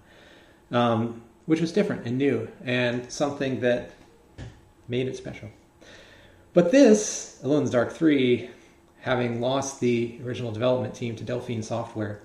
[0.71, 3.91] um, which was different and new and something that
[4.89, 5.49] made it special.
[6.53, 8.49] But this, Alone in the Dark 3,
[8.99, 12.21] having lost the original development team to Delphine Software,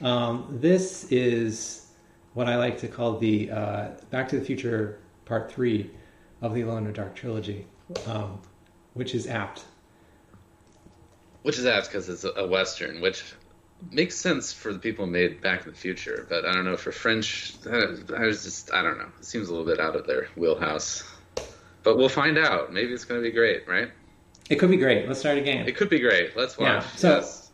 [0.00, 1.86] um, this is
[2.34, 5.90] what I like to call the uh, Back to the Future Part 3
[6.42, 7.66] of the Alone in the Dark trilogy,
[8.06, 8.40] um,
[8.94, 9.64] which is apt.
[11.42, 13.34] Which is apt because it's a Western, which
[13.90, 16.92] makes sense for the people made Back in the Future, but I don't know for
[16.92, 17.54] French.
[17.66, 19.08] I was just I don't know.
[19.18, 21.04] It seems a little bit out of their wheelhouse.
[21.86, 22.72] But we'll find out.
[22.72, 23.92] Maybe it's going to be great, right?
[24.50, 25.06] It could be great.
[25.06, 25.68] Let's start a game.
[25.68, 26.36] It could be great.
[26.36, 26.66] Let's watch.
[26.66, 26.80] Yeah.
[26.96, 27.50] So, yes.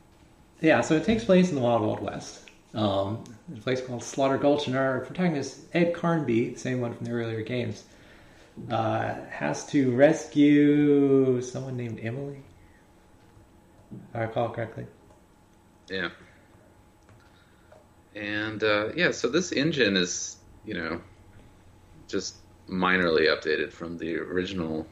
[0.63, 0.81] yeah.
[0.81, 2.49] So it takes place in the Wild Wild West.
[2.73, 7.05] Um, a place called Slaughter Gulch, and our protagonist Ed Carnby, the same one from
[7.05, 7.85] the earlier games,
[8.71, 12.41] uh, has to rescue someone named Emily.
[13.93, 14.87] If I recall correctly.
[15.91, 16.09] Yeah.
[18.15, 21.03] And uh, yeah, so this engine is, you know,
[22.09, 22.37] just
[22.73, 24.87] minorly updated from the original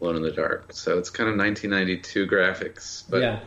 [0.00, 0.72] Alone in the Dark.
[0.72, 3.40] So it's kind of 1992 graphics, but yeah.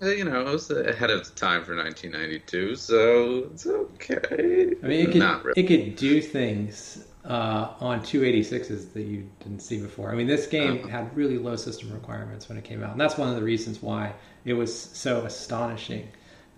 [0.00, 4.76] Uh, you know, it was ahead of the time for 1992, so it's okay.
[4.80, 5.60] I mean, it could, really.
[5.60, 10.12] it could do things uh, on 286s that you didn't see before.
[10.12, 10.88] I mean, this game uh-huh.
[10.88, 13.82] had really low system requirements when it came out, and that's one of the reasons
[13.82, 14.12] why
[14.44, 16.08] it was so astonishing.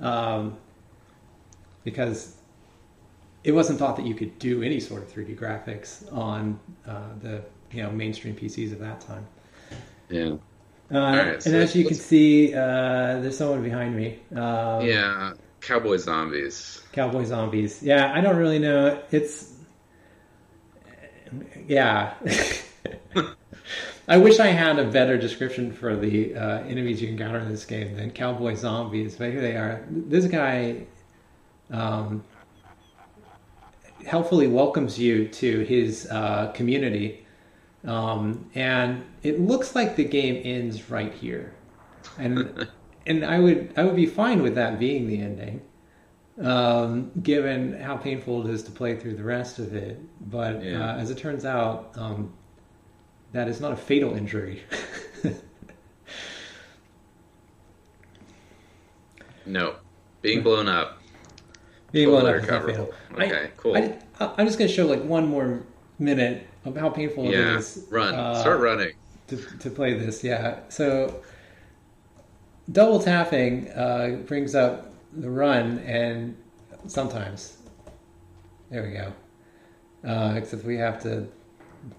[0.01, 0.59] Um,
[1.83, 2.37] because
[3.45, 7.43] it wasn't thought that you could do any sort of 3D graphics on uh, the
[7.73, 9.27] you know mainstream PCs of that time.
[10.09, 10.37] Yeah.
[10.93, 14.19] Uh, right, so and as you can see, uh, there's someone behind me.
[14.35, 16.83] Um, yeah, cowboy zombies.
[16.93, 17.81] Cowboy zombies.
[17.81, 19.01] Yeah, I don't really know.
[19.13, 19.55] It's
[21.69, 22.15] yeah.
[24.09, 27.65] I wish I had a better description for the uh, enemies you encounter in this
[27.65, 29.87] game than cowboy zombies, but here they are.
[29.89, 30.87] This guy
[31.71, 32.25] um,
[34.07, 37.27] helpfully welcomes you to his uh, community.
[37.85, 41.55] Um, and it looks like the game ends right here,
[42.19, 42.69] and
[43.07, 45.63] and I would I would be fine with that being the ending.
[46.41, 50.01] um, given how painful it is to play through the rest of it.
[50.31, 50.95] But Yeah.
[50.95, 52.33] uh, as it turns out, um,
[53.33, 54.63] that is not a fatal injury.
[59.45, 59.77] No,
[60.23, 61.00] being blown up.
[61.93, 62.93] Being Totally blown up not recoverable.
[63.09, 63.23] fatal.
[63.23, 63.77] I- Okay, cool.
[63.77, 65.63] I, I, am just going to show like one more
[65.99, 67.87] minute of how painful it Yeah, is.
[67.91, 68.15] run.
[68.15, 68.93] uh, Start running.
[69.29, 70.23] to, to play this.
[70.23, 70.61] Yeah.
[70.69, 71.23] So
[72.71, 76.37] double tapping uh, brings up the run, and
[76.87, 77.57] sometimes
[78.71, 79.13] there we go.
[80.09, 81.27] Uh, except we have to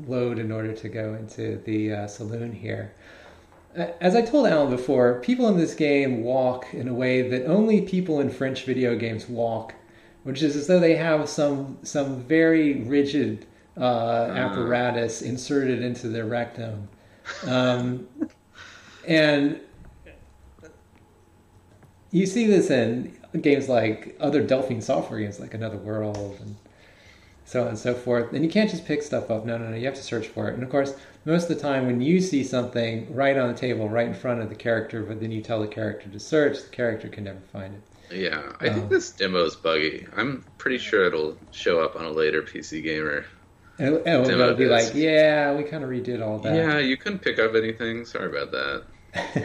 [0.07, 2.93] load in order to go into the uh, saloon here.
[3.75, 7.81] As I told Alan before, people in this game walk in a way that only
[7.81, 9.73] people in French video games walk,
[10.23, 13.45] which is as though they have some some very rigid
[13.77, 16.87] uh, apparatus inserted into their rectum,
[17.47, 18.07] um,
[19.07, 19.59] and
[22.11, 26.55] you see this in games like other Delphine software games, like Another World and
[27.45, 28.33] so on and so forth.
[28.33, 29.45] And you can't just pick stuff up.
[29.45, 29.75] No, no, no.
[29.75, 30.53] You have to search for it.
[30.53, 33.89] And of course, most of the time when you see something right on the table,
[33.89, 36.69] right in front of the character, but then you tell the character to search, the
[36.69, 37.81] character can never find it.
[38.13, 40.07] Yeah, I Um, think this demo is buggy.
[40.15, 43.25] I'm pretty sure it'll show up on a later PC gamer.
[43.79, 46.55] And and it'll be like, yeah, we kind of redid all that.
[46.55, 48.05] Yeah, you couldn't pick up anything.
[48.05, 48.83] Sorry about that.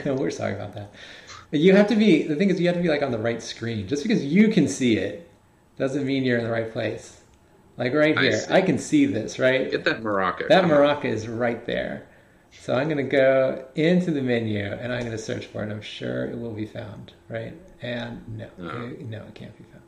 [0.18, 0.92] We're sorry about that.
[1.52, 2.24] You have to be.
[2.24, 3.86] The thing is, you have to be like on the right screen.
[3.88, 5.28] Just because you can see it
[5.78, 7.20] doesn't mean you're in the right place.
[7.76, 8.52] Like right I here, see.
[8.52, 9.38] I, can see this.
[9.38, 10.48] Right, Get that maraca.
[10.48, 12.06] that maraca is right there.
[12.50, 15.70] So I'm going to go into the menu and I'm going to search for it.
[15.70, 17.12] I'm sure it will be found.
[17.28, 18.86] Right, and no, No.
[18.86, 19.82] it- no, it can't be found.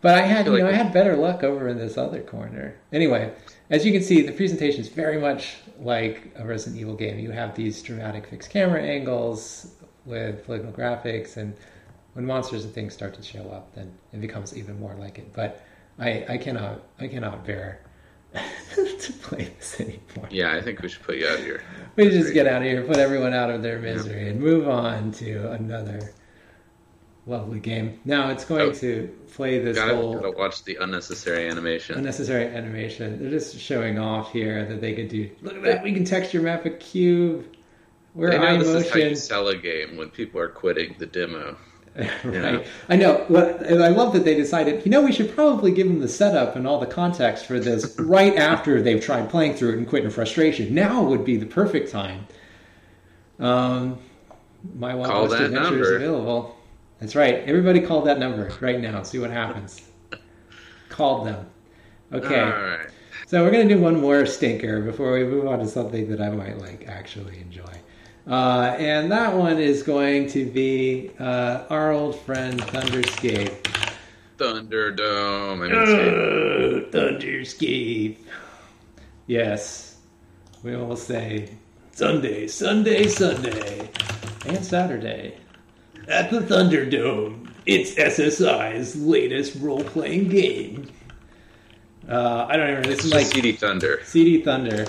[0.00, 2.20] But I had, feel you know, like I had better luck over in this other
[2.20, 2.76] corner.
[2.92, 3.32] Anyway,
[3.68, 7.18] as you can see, the presentation is very much like a Resident Evil game.
[7.18, 11.52] You have these dramatic fixed camera angles with polygonal graphics, and
[12.12, 15.32] when monsters and things start to show up, then it becomes even more like it.
[15.32, 15.64] But
[15.98, 17.80] I, I cannot, I cannot bear
[18.34, 20.28] to play this anymore.
[20.30, 21.64] Yeah, I think we should put you out here.
[21.96, 25.10] We just get out of here, put everyone out of their misery, and move on
[25.12, 26.12] to another
[27.28, 28.00] lovely game.
[28.04, 28.72] Now it's going Oh.
[28.72, 31.96] to play this Gotta, whole gotta watch the unnecessary animation.
[31.98, 33.20] unnecessary animation.
[33.20, 35.30] They're just showing off here that they could do.
[35.42, 35.82] Look at that!
[35.84, 37.44] We can texture map a cube.
[38.14, 40.96] We're They know high this is how you sell a game when people are quitting
[40.98, 41.56] the demo.
[41.98, 42.24] right.
[42.24, 42.64] know?
[42.88, 43.26] I know.
[43.26, 44.84] And I love that they decided.
[44.84, 47.96] You know, we should probably give them the setup and all the context for this
[47.98, 50.72] right after they've tried playing through it and quit in frustration.
[50.74, 52.26] Now would be the perfect time.
[53.38, 53.98] Um,
[54.76, 56.56] my Wild Call West Adventure is available.
[57.00, 57.36] That's right.
[57.46, 59.02] Everybody call that number right now.
[59.02, 59.82] See what happens.
[60.88, 61.46] Called them.
[62.12, 62.40] Okay.
[62.40, 62.88] All right.
[63.26, 66.20] So we're going to do one more stinker before we move on to something that
[66.20, 67.72] I might like actually enjoy.
[68.26, 73.54] Uh, and that one is going to be uh, our old friend Thunderscape.
[74.38, 75.72] Thunderdome.
[75.72, 78.16] Oh, Thunderscape.
[79.26, 79.98] Yes,
[80.62, 81.50] we will say
[81.92, 83.90] Sunday, Sunday, Sunday,
[84.46, 85.36] and Saturday
[86.08, 87.48] at the Thunderdome.
[87.66, 90.90] It's SSI's latest role-playing game.
[92.08, 92.82] Uh, I don't even.
[92.84, 94.00] This it's is like CD Thunder.
[94.04, 94.86] CD Thunder.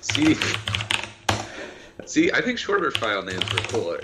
[0.00, 0.34] CD.
[2.06, 4.00] See, I think shorter file names were cooler.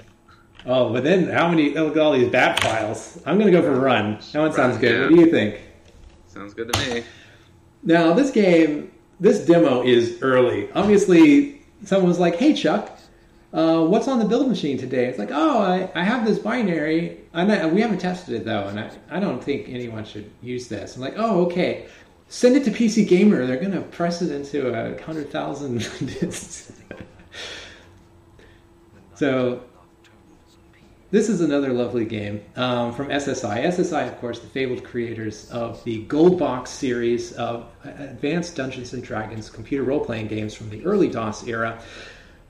[0.67, 1.71] Oh, but then how many?
[1.73, 3.19] Look at all these bat files.
[3.25, 4.19] I'm gonna go for Run.
[4.33, 4.93] That one sounds Run, good.
[4.93, 5.01] yeah.
[5.05, 5.61] What do you think?
[6.27, 7.05] Sounds good to me.
[7.85, 10.71] Now, this game, this demo is early.
[10.73, 12.99] Obviously, someone was like, "Hey, Chuck,
[13.53, 17.21] uh, what's on the build machine today?" It's like, "Oh, I, I have this binary.
[17.35, 20.97] Know, we haven't tested it though, and I, I don't think anyone should use this."
[20.97, 21.87] I'm like, "Oh, okay.
[22.29, 23.47] Send it to PC Gamer.
[23.47, 25.79] They're gonna press it into a hundred thousand
[26.21, 26.73] discs."
[29.15, 29.63] so
[31.13, 33.65] this is another lovely game um, from SSI.
[33.67, 39.03] SSI, of course, the fabled creators of the Gold Box series of advanced Dungeons and
[39.03, 41.83] Dragons computer role playing games from the early DOS era.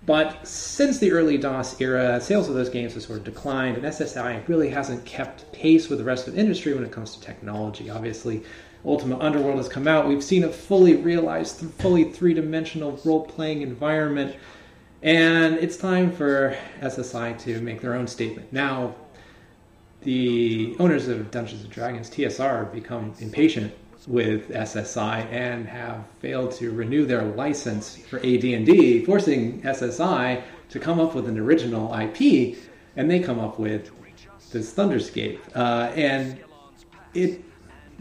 [0.05, 3.87] But since the early DOS era, sales of those games have sort of declined, and
[3.87, 7.21] SSI really hasn't kept pace with the rest of the industry when it comes to
[7.21, 7.89] technology.
[7.89, 8.43] Obviously,
[8.85, 10.09] Ultima Underworld has come out.
[10.09, 14.35] We've seen a fully realized, fully three dimensional role playing environment.
[15.03, 18.53] And it's time for SSI to make their own statement.
[18.53, 18.97] Now,
[20.01, 23.73] the owners of Dungeons and Dragons, TSR, have become impatient
[24.07, 30.99] with SSI and have failed to renew their license for AD&D, forcing SSI to come
[30.99, 32.59] up with an original IP,
[32.97, 33.91] and they come up with
[34.51, 35.39] this Thunderscape.
[35.55, 36.39] Uh, and
[37.15, 37.43] it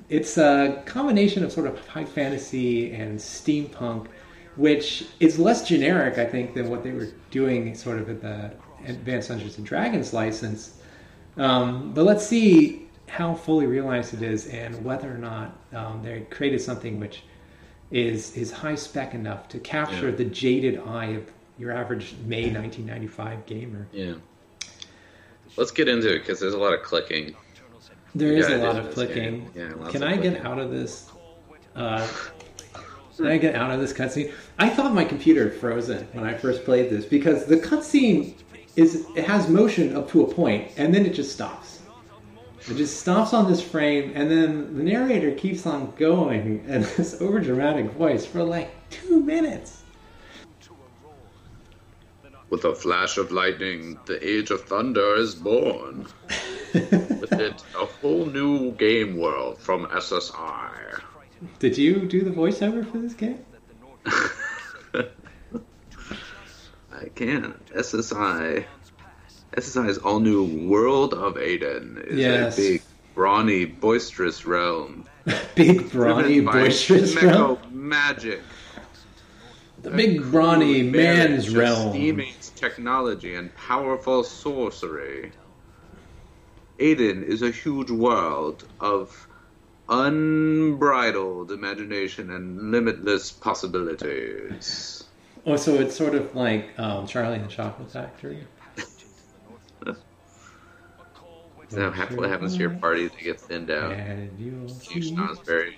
[0.10, 4.08] it's a combination of sort of high fantasy and steampunk,
[4.58, 8.52] which is less generic, I think, than what they were doing sort of at the
[8.88, 10.82] Advanced Dungeons and Dragons license.
[11.38, 16.22] Um, but let's see how fully realized it is and whether or not um, they
[16.30, 17.24] created something which
[17.92, 20.16] is is high spec enough to capture Yeah.
[20.16, 23.86] the jaded eye of your average May 1995 gamer.
[23.92, 24.14] Yeah.
[25.58, 27.36] Let's get into it because there's a lot of clicking.
[28.16, 29.52] There is a lot of clicking.
[29.54, 29.74] game.
[29.80, 31.12] Yeah, Can I get out of this?
[31.76, 32.08] Uh,
[33.18, 34.34] can I get out of this cutscene?
[34.58, 38.36] I thought my computer had frozen when I first played this because the cutscene
[38.78, 41.71] is it has motion up to a point and then it just stops.
[42.70, 47.16] It just stops on this frame and then the narrator keeps on going in this
[47.20, 49.82] overdramatic voice for like two minutes.
[52.52, 56.06] With a flash of lightning, the age of thunder is born.
[56.74, 61.02] With it, a whole new game world from SSI.
[61.60, 63.40] Did you do the voiceover for this game?
[66.94, 67.54] I can.
[67.74, 68.66] SSI.
[69.58, 72.58] SSI's all new World of Aden is Yes.
[72.58, 72.82] a big,
[73.16, 75.06] brawny, boisterous realm.
[75.56, 77.60] Big brawny boisterous realm.
[77.72, 78.42] magic.
[79.84, 81.92] The big brawny man's realm.
[81.92, 85.32] Steaming technology and powerful sorcery.
[86.80, 89.28] Aden is a huge world of
[89.90, 95.04] unbridled imagination and limitless possibilities.
[95.46, 98.40] Oh, so it's sort of like um, Charlie and the Chocolate Factory.
[101.72, 103.94] Is that hap- what happens to your party that gets thinned out?
[103.94, 105.78] And you'll Huge see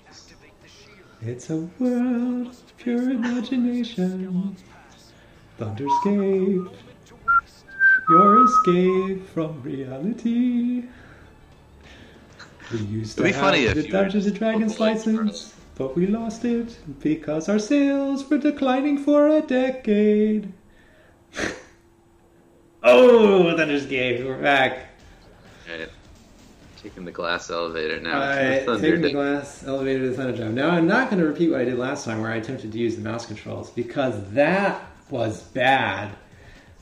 [1.21, 4.57] it's a world of pure imagination.
[5.59, 6.75] Thunderscape,
[8.09, 10.85] your escape from reality.
[12.71, 16.07] We used to It'd be have funny if the Dungeons and Dragons license, but we
[16.07, 20.51] lost it because our sales were declining for a decade.
[22.81, 24.92] oh, Thunderscape, we're back.
[25.69, 25.89] Right.
[26.81, 28.19] Taking the glass elevator now.
[28.19, 30.53] To the taking the glass elevator to the thunder drive.
[30.53, 32.77] Now I'm not going to repeat what I did last time, where I attempted to
[32.77, 36.11] use the mouse controls because that was bad.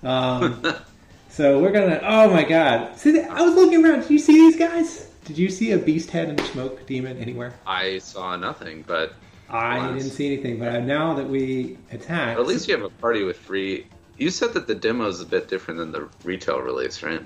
[0.02, 0.64] Um,
[1.30, 2.00] so we're gonna.
[2.04, 2.98] Oh my god!
[2.98, 4.02] See, I was looking around.
[4.02, 5.12] Did you see these guys?
[5.26, 7.54] Did you see a beast head and smoke demon anywhere?
[7.68, 9.14] I saw nothing, but
[9.50, 10.58] I didn't see anything.
[10.58, 13.86] But now that we attack, at least you have a party with free.
[14.18, 17.22] You said that the demo is a bit different than the retail release, right?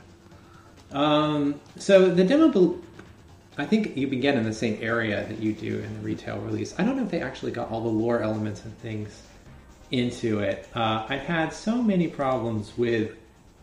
[0.92, 2.80] Um, so the demo, bel-
[3.58, 6.74] I think you begin in the same area that you do in the retail release.
[6.78, 9.22] I don't know if they actually got all the lore elements and things
[9.92, 10.68] into it.
[10.76, 13.16] Uh, I've had so many problems with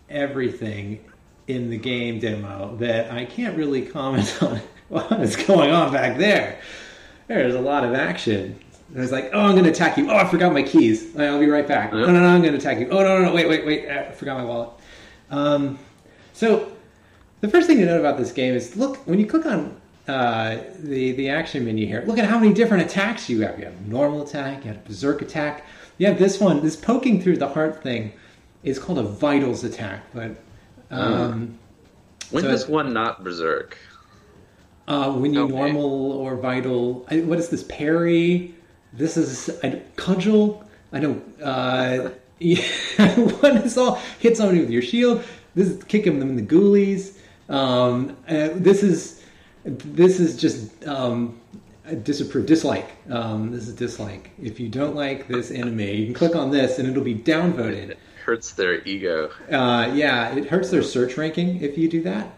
[0.08, 1.04] everything
[1.48, 6.18] in the game demo that I can't really comment on what is going on back
[6.18, 6.60] there.
[7.28, 8.58] There's a lot of action.
[8.94, 10.10] And it's like, oh, I'm going to attack you.
[10.10, 11.16] Oh, I forgot my keys.
[11.16, 11.92] I'll be right back.
[11.92, 12.88] No, no, no, I'm going to attack you.
[12.90, 13.88] Oh, no, no, no, wait, wait, wait.
[13.88, 14.68] I forgot my wallet.
[15.30, 15.78] Um,
[16.34, 16.71] so
[17.42, 19.78] the first thing to note about this game is look when you click on
[20.08, 22.02] uh, the the action menu here.
[22.06, 23.58] Look at how many different attacks you have.
[23.58, 24.64] You have normal attack.
[24.64, 25.66] You have berserk attack.
[25.98, 26.62] You have this one.
[26.62, 28.12] This poking through the heart thing
[28.64, 30.02] is called a vitals attack.
[30.14, 30.36] But
[30.90, 31.58] um,
[32.30, 33.76] When So- does one not berserk?
[34.88, 35.54] uh, when you Okay.
[35.54, 38.54] normal or vital, I, what is this parry?
[38.92, 40.64] This is I, cudgel.
[40.92, 41.20] I know.
[41.42, 42.62] Uh, yeah,
[43.40, 45.22] one is all hit somebody with your shield.
[45.54, 47.11] This is kicking them in the ghoulies.
[47.48, 49.22] Um, uh, this is
[49.64, 51.40] this is just um,
[51.84, 52.90] a disapprove dislike.
[53.10, 54.30] Um, this is dislike.
[54.40, 57.90] If you don't like this anime, you can click on this and it'll be downvoted.
[57.90, 59.30] It hurts their ego.
[59.50, 62.32] Uh, yeah, it hurts their search ranking if you do that.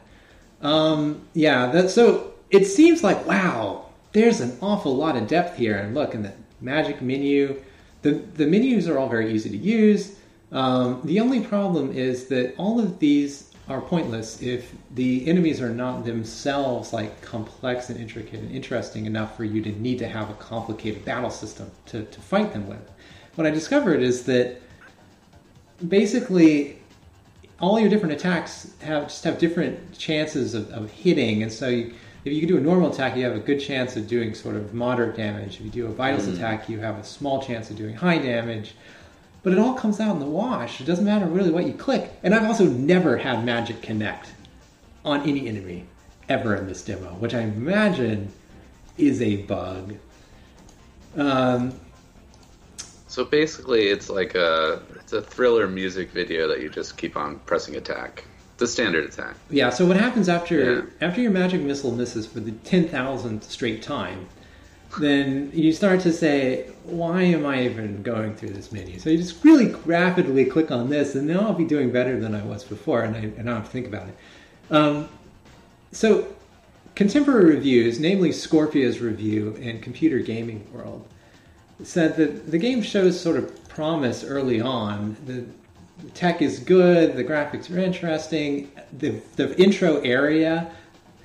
[0.62, 5.76] Um, yeah, that so it seems like wow, there's an awful lot of depth here.
[5.76, 7.62] And look, in the magic menu,
[8.02, 10.16] the the menus are all very easy to use.
[10.52, 15.70] Um, the only problem is that all of these are pointless if the enemies are
[15.70, 20.28] not themselves like complex and intricate and interesting enough for you to need to have
[20.28, 22.90] a complicated battle system to, to fight them with.
[23.36, 24.60] What I discovered is that
[25.88, 26.78] basically
[27.58, 31.94] all your different attacks have just have different chances of, of hitting, and so you,
[32.24, 34.56] if you can do a normal attack, you have a good chance of doing sort
[34.56, 35.56] of moderate damage.
[35.56, 36.34] If you do a vitals hmm.
[36.34, 38.74] attack, you have a small chance of doing high damage.
[39.44, 40.80] But it all comes out in the wash.
[40.80, 42.10] It doesn't matter really what you click.
[42.24, 44.32] And I've also never had magic connect
[45.04, 45.84] on any enemy
[46.28, 48.32] ever in this demo, which I imagine
[48.96, 49.94] is a bug.
[51.16, 51.74] Um,
[53.06, 57.38] So basically, it's like a it's a thriller music video that you just keep on
[57.46, 58.24] pressing attack.
[58.56, 59.36] The standard attack.
[59.50, 59.70] Yeah.
[59.70, 60.56] So what happens after
[61.00, 61.06] Yeah.
[61.06, 64.26] after your magic missile misses for the ten thousandth straight time?
[64.98, 69.18] Then you start to say, "Why am I even going through this menu?" So you
[69.18, 72.64] just really rapidly click on this, and now I'll be doing better than I was
[72.64, 74.14] before, and I, and I don't have to think about it.
[74.70, 75.08] Um,
[75.92, 76.28] so
[76.94, 81.06] contemporary reviews, namely Scorpia's review in Computer Gaming World,
[81.82, 85.16] said that the game shows sort of promise early on.
[85.26, 85.44] The,
[86.04, 90.70] the tech is good, the graphics are interesting, the, the intro area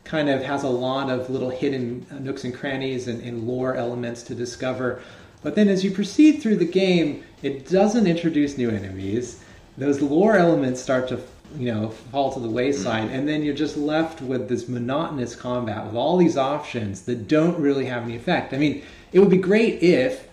[0.09, 3.75] kind of has a lot of little hidden uh, nooks and crannies and, and lore
[3.75, 4.99] elements to discover.
[5.43, 9.39] But then as you proceed through the game, it doesn't introduce new enemies.
[9.77, 11.21] Those lore elements start to
[11.55, 13.09] you know fall to the wayside.
[13.09, 13.13] Mm.
[13.13, 17.59] And then you're just left with this monotonous combat with all these options that don't
[17.59, 18.51] really have any effect.
[18.53, 20.27] I mean it would be great if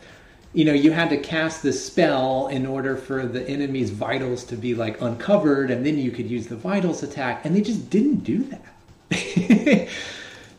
[0.54, 4.56] you know you had to cast this spell in order for the enemy's vitals to
[4.56, 7.44] be like uncovered and then you could use the vitals attack.
[7.44, 8.75] And they just didn't do that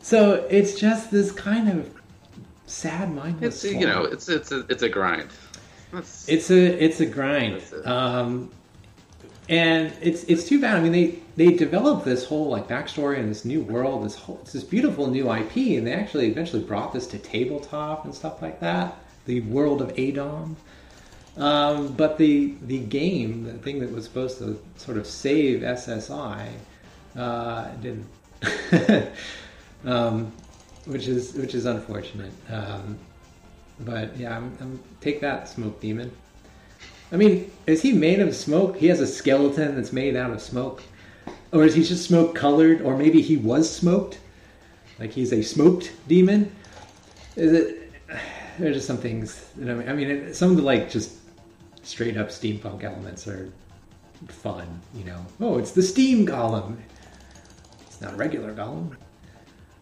[0.00, 1.94] so it's just this kind of
[2.66, 5.30] sad mindless It's you know, it's it's a it's a grind.
[5.92, 7.62] That's, it's a it's a grind.
[7.84, 8.50] Um
[9.48, 10.76] and it's it's too bad.
[10.76, 14.40] I mean they they developed this whole like backstory and this new world this whole
[14.42, 18.42] it's this beautiful new ip and they actually eventually brought this to tabletop and stuff
[18.42, 20.56] like that the world of Aden
[21.36, 26.48] um, but the the game the thing that was supposed to sort of save ssi
[27.16, 28.06] uh, didn't
[29.84, 30.32] um,
[30.86, 32.98] which is which is unfortunate um,
[33.80, 36.10] but yeah I'm, I'm, take that smoke demon
[37.10, 38.76] I mean, is he made of smoke?
[38.76, 40.82] He has a skeleton that's made out of smoke.
[41.52, 42.82] Or is he just smoke colored?
[42.82, 44.18] Or maybe he was smoked?
[44.98, 46.54] Like he's a smoked demon?
[47.36, 47.92] Is it.
[48.58, 49.48] There's just some things.
[49.56, 51.16] Know, I mean, some of the like just
[51.82, 53.50] straight up steampunk elements are
[54.26, 55.24] fun, you know.
[55.40, 56.76] Oh, it's the steam golem.
[58.00, 58.90] Not a regular golem.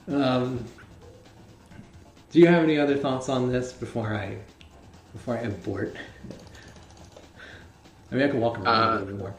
[0.09, 0.65] Um,
[2.31, 4.37] do you have any other thoughts on this before I
[5.13, 5.95] before I abort?
[8.11, 9.35] I mean, I can walk around Uh, a little bit more.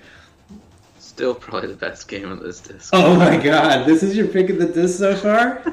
[0.99, 2.89] still probably the best game on this disc.
[2.93, 5.63] Oh my god, this is your pick of the disc so far?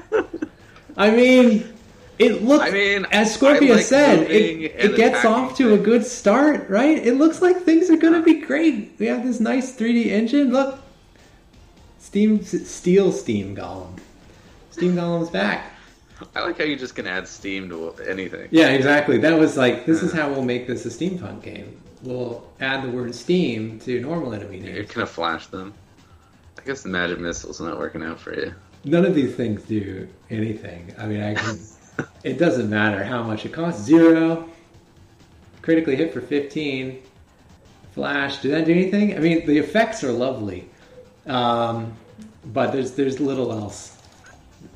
[0.97, 1.73] I mean,
[2.21, 2.65] it looks.
[2.65, 6.97] I mean, as Scorpia like said, it, it gets off to a good start, right?
[7.05, 8.93] It looks like things are going to be great.
[8.99, 10.53] We have this nice 3D engine.
[10.53, 10.79] Look,
[12.05, 13.99] Steam Steel Steam Golem.
[14.71, 15.73] Steam Golem's back.
[16.37, 18.47] I like how you just can add Steam to anything.
[18.51, 19.17] Yeah, exactly.
[19.19, 21.81] That was like, this is how we'll make this a steampunk game.
[22.03, 25.73] We'll add the word Steam to normal enemy You're gonna flash them.
[26.59, 28.55] I guess the magic missile's not working out for you.
[28.85, 30.95] None of these things do anything.
[30.99, 31.59] I mean, I can.
[32.23, 33.83] it doesn't matter how much it costs.
[33.83, 34.47] Zero.
[35.63, 37.03] Critically hit for 15.
[37.93, 38.43] Flash.
[38.43, 39.17] Did that do anything?
[39.17, 40.69] I mean, the effects are lovely,
[41.27, 41.97] um,
[42.47, 43.97] but there's there's little else,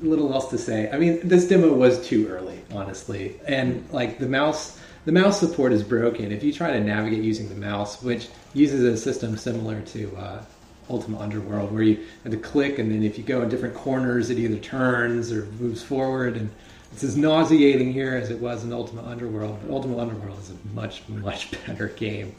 [0.01, 0.89] little else to say.
[0.91, 4.79] I mean, this demo was too early, honestly, and like the mouse.
[5.05, 6.31] The mouse support is broken.
[6.31, 10.43] If you try to navigate using the mouse, which uses a system similar to uh,
[10.89, 14.29] Ultima Underworld, where you have to click, and then if you go in different corners,
[14.29, 16.51] it either turns or moves forward, and
[16.91, 19.59] it's as nauseating here as it was in Ultima Underworld.
[19.61, 22.35] But Ultima Underworld is a much, much better game,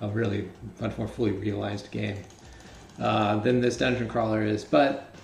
[0.00, 0.48] a really
[0.80, 2.16] much more fully realized game
[3.00, 4.64] uh, than this dungeon crawler is.
[4.64, 5.14] But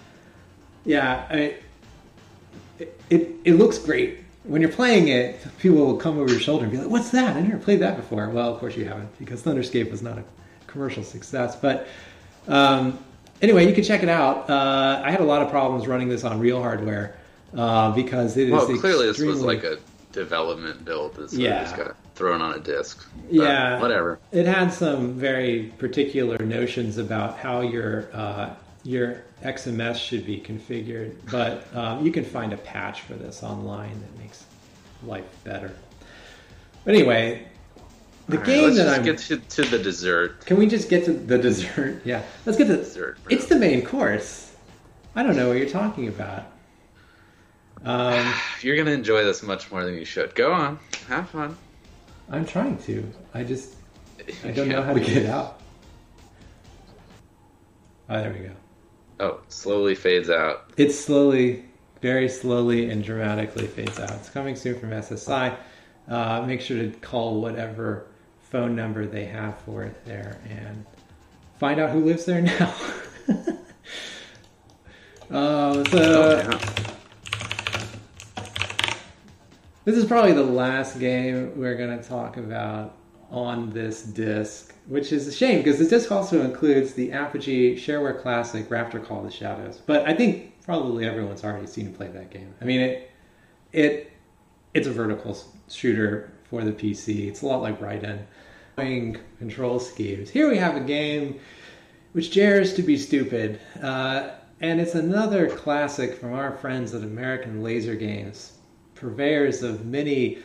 [0.84, 1.54] yeah, I,
[2.78, 4.20] it, it it looks great.
[4.44, 7.36] When you're playing it, people will come over your shoulder and be like, "What's that?
[7.36, 10.24] I never played that before." Well, of course you haven't, because Thunderscape was not a
[10.66, 11.56] commercial success.
[11.56, 11.88] But
[12.48, 12.98] um,
[13.42, 14.48] anyway, you can check it out.
[14.48, 17.16] Uh, I had a lot of problems running this on real hardware
[17.56, 19.78] uh, because it is Well, clearly this was extremely- like a
[20.16, 21.60] development build that sort Yeah.
[21.60, 23.06] of just got thrown on a disc.
[23.26, 23.80] But Yeah.
[23.80, 24.18] whatever.
[24.32, 28.50] It had some very particular notions about how your uh,
[28.82, 34.00] your XMS should be configured, but um, you can find a patch for this online
[34.00, 34.44] that makes
[35.04, 35.72] life better.
[36.84, 37.46] But anyway,
[38.28, 39.04] the All right, game let's that I'm.
[39.04, 40.46] Let's get to, to the dessert.
[40.46, 42.00] Can we just get to the dessert?
[42.04, 42.76] Yeah, let's get to.
[42.76, 43.18] The dessert.
[43.24, 43.34] bro.
[43.34, 44.52] It's the main course.
[45.16, 46.44] I don't know what you're talking about.
[47.84, 50.34] Um, You're gonna enjoy this much more than you should.
[50.34, 51.56] Go on, have fun.
[52.30, 53.10] I'm trying to.
[53.34, 53.74] I just
[54.44, 55.60] I don't know how to get out.
[58.08, 58.52] Oh, there we go.
[59.18, 60.70] Oh, slowly fades out.
[60.76, 61.64] It slowly,
[62.02, 64.10] very slowly and dramatically fades out.
[64.12, 65.56] It's coming soon from SSI.
[66.08, 68.06] Uh, make sure to call whatever
[68.50, 70.84] phone number they have for it there and
[71.58, 72.74] find out who lives there now.
[75.30, 76.58] uh, so Oh, yeah.
[79.86, 82.96] This is probably the last game we're going to talk about
[83.30, 88.20] on this disc, which is a shame because this disc also includes the Apogee Shareware
[88.20, 89.80] Classic Raptor Call the Shadows.
[89.86, 92.52] But I think probably everyone's already seen and played that game.
[92.60, 93.12] I mean, it
[93.72, 94.12] it
[94.74, 97.28] it's a vertical shooter for the PC.
[97.28, 98.24] It's a lot like Raiden.
[98.74, 100.30] Playing Control schemes.
[100.30, 101.38] Here we have a game
[102.12, 103.60] which dares to be stupid.
[103.80, 104.30] Uh,
[104.60, 108.55] and it's another classic from our friends at American Laser Games,
[108.96, 110.38] purveyors of many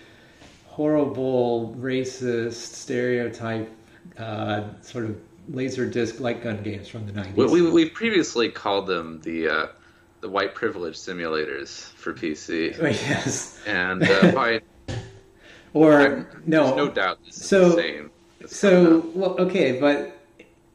[0.67, 3.69] horrible, racist, stereotype,
[4.17, 7.35] uh, sort of laser disc light gun games from the nineties.
[7.35, 9.67] We, we we previously called them the uh,
[10.21, 14.59] the white privilege simulators for PC, yes, and uh,
[15.73, 18.11] or I'm- no, there's no doubt this is So- the same.
[18.47, 20.17] So well, okay, but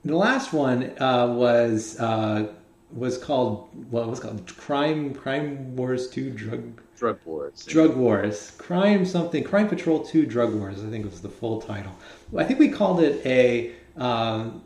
[0.05, 2.47] the last one uh, was uh,
[2.93, 7.65] was called what was called Crime Crime Wars Two Drug drug wars.
[7.67, 11.93] Drug Wars Crime something Crime Patrol Two Drug Wars I think was the full title.
[12.37, 13.73] I think we called it a.
[13.97, 14.63] Um,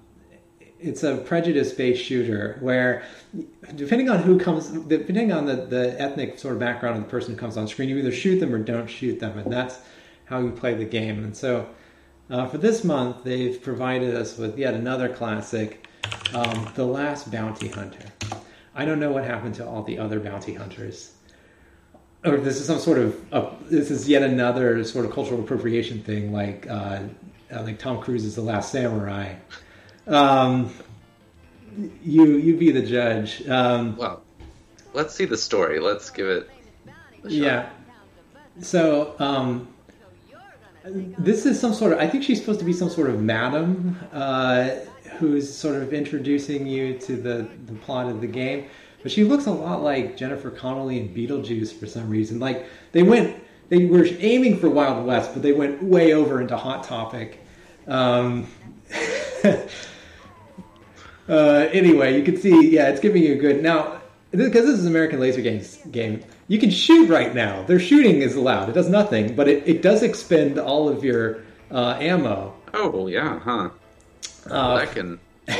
[0.83, 3.03] it's a prejudice-based shooter where,
[3.77, 7.35] depending on who comes, depending on the, the ethnic sort of background of the person
[7.35, 9.81] who comes on screen, you either shoot them or don't shoot them, and that's
[10.25, 11.23] how you play the game.
[11.23, 11.69] And so,
[12.31, 15.87] uh, for this month, they've provided us with yet another classic,
[16.33, 18.07] um, The Last Bounty Hunter.
[18.75, 21.13] I don't know what happened to all the other bounty hunters.
[22.25, 26.03] Or this is some sort of, uh, this is yet another sort of cultural appropriation
[26.03, 27.01] thing, like uh,
[27.51, 29.35] like Tom Cruise is The Last Samurai.
[30.07, 30.73] Um,
[32.03, 33.47] you you be the judge.
[33.49, 34.23] Um, Well,
[34.93, 35.81] let's see the story.
[35.81, 36.51] Let's give it.
[37.25, 37.71] a yeah.
[38.61, 39.69] So um,
[40.85, 41.99] this is some sort of.
[42.01, 44.71] I think she's supposed to be some sort of madam uh,
[45.19, 48.67] who's sort of introducing you to the the plot of the game.
[49.03, 52.39] But she looks a lot like Jennifer Connelly in Beetlejuice for some reason.
[52.39, 53.37] Like they went,
[53.69, 57.41] they were aiming for Wild West, but they went way over into Hot Topic.
[57.87, 58.47] Um,
[59.45, 59.63] uh,
[61.29, 64.01] anyway, you can see, yeah, it's giving you a good now
[64.33, 66.23] because this is American Laser Games game.
[66.49, 67.63] You can shoot right now.
[67.65, 68.69] Their shooting is allowed.
[68.69, 72.55] It does nothing, but it, it does expend all of your uh, ammo.
[72.75, 73.71] Oh yeah, huh?
[74.49, 75.21] Uh, that can.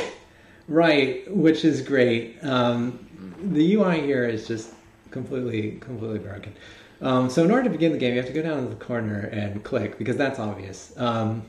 [0.67, 2.37] Right, which is great.
[2.43, 3.05] Um,
[3.41, 4.73] the UI here is just
[5.11, 6.53] completely, completely broken.
[7.01, 8.75] Um, so in order to begin the game, you have to go down to the
[8.75, 10.93] corner and click because that's obvious.
[10.97, 11.43] Um,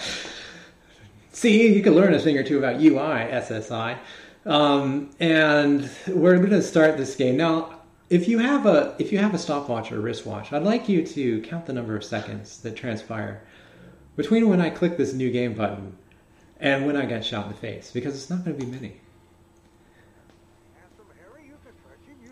[1.33, 3.99] see, you can learn a thing or two about UI, SSI.
[4.47, 7.81] Um, and we're going to start this game now.
[8.09, 11.41] If you have a if you have a stopwatch or wristwatch, I'd like you to
[11.41, 13.43] count the number of seconds that transpire
[14.15, 15.97] between when I click this new game button
[16.61, 19.01] and when I get shot in the face, because it's not going to be many.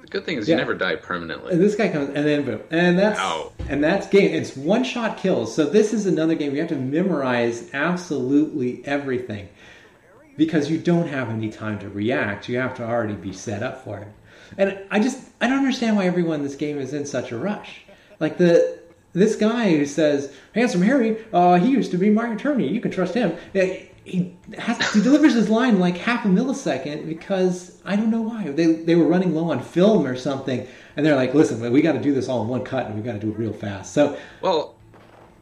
[0.00, 0.54] The good thing is Yeah.
[0.54, 1.52] you never die permanently.
[1.52, 3.52] And this guy comes, and then boom, and that's Ow.
[3.68, 4.32] and that's game.
[4.32, 5.54] It's one shot kills.
[5.54, 9.48] So this is another game you have to memorize absolutely everything
[10.36, 12.48] because you don't have any time to react.
[12.48, 14.08] You have to already be set up for it.
[14.56, 17.36] And I just I don't understand why everyone in this game is in such a
[17.36, 17.82] rush.
[18.20, 18.78] Like the
[19.12, 22.68] this guy who says, "Handsome Harry, uh, he used to be my attorney.
[22.68, 27.06] You can trust him." Yeah, He has, he delivers his line like half a millisecond
[27.06, 31.06] because I don't know why they they were running low on film or something, and
[31.06, 33.14] they're like, "Listen, we got to do this all in one cut, and we got
[33.14, 34.74] to do it real fast." So Well,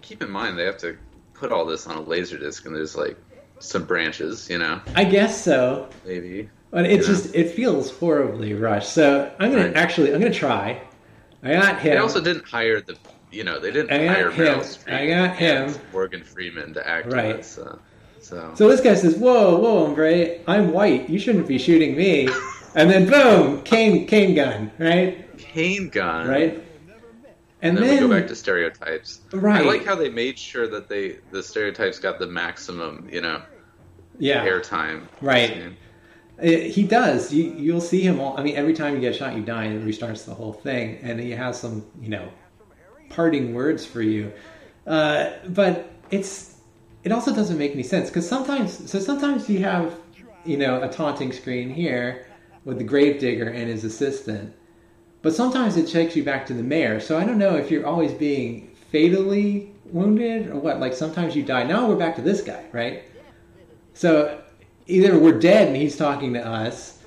[0.00, 0.96] keep in mind they have to
[1.34, 3.16] put all this on a laser disc, and there's like
[3.58, 5.88] some branches, you know, I guess so.
[6.04, 6.48] maybe.
[6.70, 6.96] But Yeah.
[6.98, 8.92] just it feels horribly rushed.
[8.92, 9.76] So I'm gonna Right.
[9.76, 10.80] actually I'm gonna try.
[11.42, 11.94] I got him.
[11.94, 12.96] They also didn't hire the,
[13.32, 14.60] you know, they didn't I got hire him.
[14.88, 15.74] I got him.
[15.92, 17.38] Morgan Freeman to act Right.
[17.38, 17.46] with.
[17.46, 17.80] So,
[18.32, 21.08] so, so this guy says, "Whoa, whoa, hombre, I'm white.
[21.10, 22.28] You shouldn't be shooting me."
[22.74, 26.54] And then boom, cane cane gun, right, cane gun, right.
[27.60, 29.20] And, And then, we go back to stereotypes.
[29.30, 29.60] Right.
[29.60, 33.42] I like how they made sure that they the stereotypes got the maximum, you know,
[34.18, 35.06] yeah, airtime.
[35.20, 35.74] Right.
[36.40, 37.32] Uh, he does.
[37.32, 38.36] You you'll see him all.
[38.38, 40.98] I mean, every time you get shot, you die, and it restarts the whole thing.
[41.02, 42.32] And he has some, you know,
[43.10, 44.32] parting words for you.
[44.86, 46.51] Uh, but it's
[47.04, 49.94] it also doesn't make any sense because sometimes so sometimes you have
[50.44, 52.26] you know a taunting screen here
[52.64, 54.54] with the gravedigger and his assistant,
[55.20, 57.00] but sometimes it takes you back to the mayor.
[57.00, 60.80] So I don't know if you're always being fatally wounded or what.
[60.80, 61.64] Like sometimes you die.
[61.64, 63.04] Now we're back to this guy, right?
[63.94, 64.42] So
[64.86, 66.98] either we're dead and he's talking to us,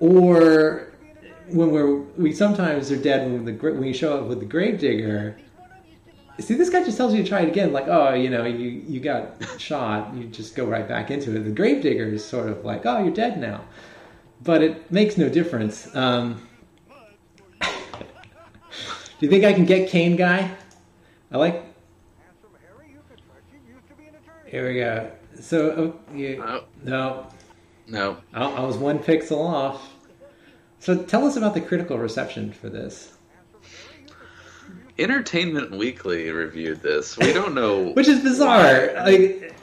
[0.00, 0.92] or
[1.48, 5.38] when we're we sometimes are dead when the when you show up with the gravedigger.
[6.40, 8.68] See, this guy just tells you to try it again, like, oh, you know, you
[8.68, 11.40] you got shot, you just go right back into it.
[11.40, 13.64] The gravedigger is sort of like, oh, you're dead now,
[14.42, 15.94] but it makes no difference.
[15.94, 16.46] Um,
[17.60, 17.66] do
[19.20, 20.50] you think I can get Kane guy?
[21.30, 21.64] I like.
[24.46, 25.10] Here we go.
[25.40, 25.70] So,
[26.12, 27.26] oh, you, Oh, no,
[27.88, 28.18] no.
[28.32, 29.94] I, I was one pixel off.
[30.78, 33.13] So tell us about the critical reception for this,
[34.98, 37.16] Entertainment Weekly reviewed this.
[37.18, 38.62] We don't know which is bizarre.
[38.94, 39.02] why.
[39.04, 39.54] Like,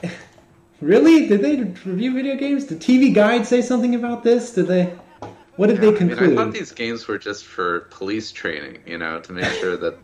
[0.80, 1.28] Really?
[1.28, 1.56] Did they
[1.88, 2.64] review video games?
[2.64, 4.52] Did TV Guide say something about this?
[4.52, 4.92] Did they?
[5.56, 6.18] What did Yeah, they conclude?
[6.18, 9.52] I, mean, I thought these games were just for police training, you know, to make
[9.52, 9.96] sure that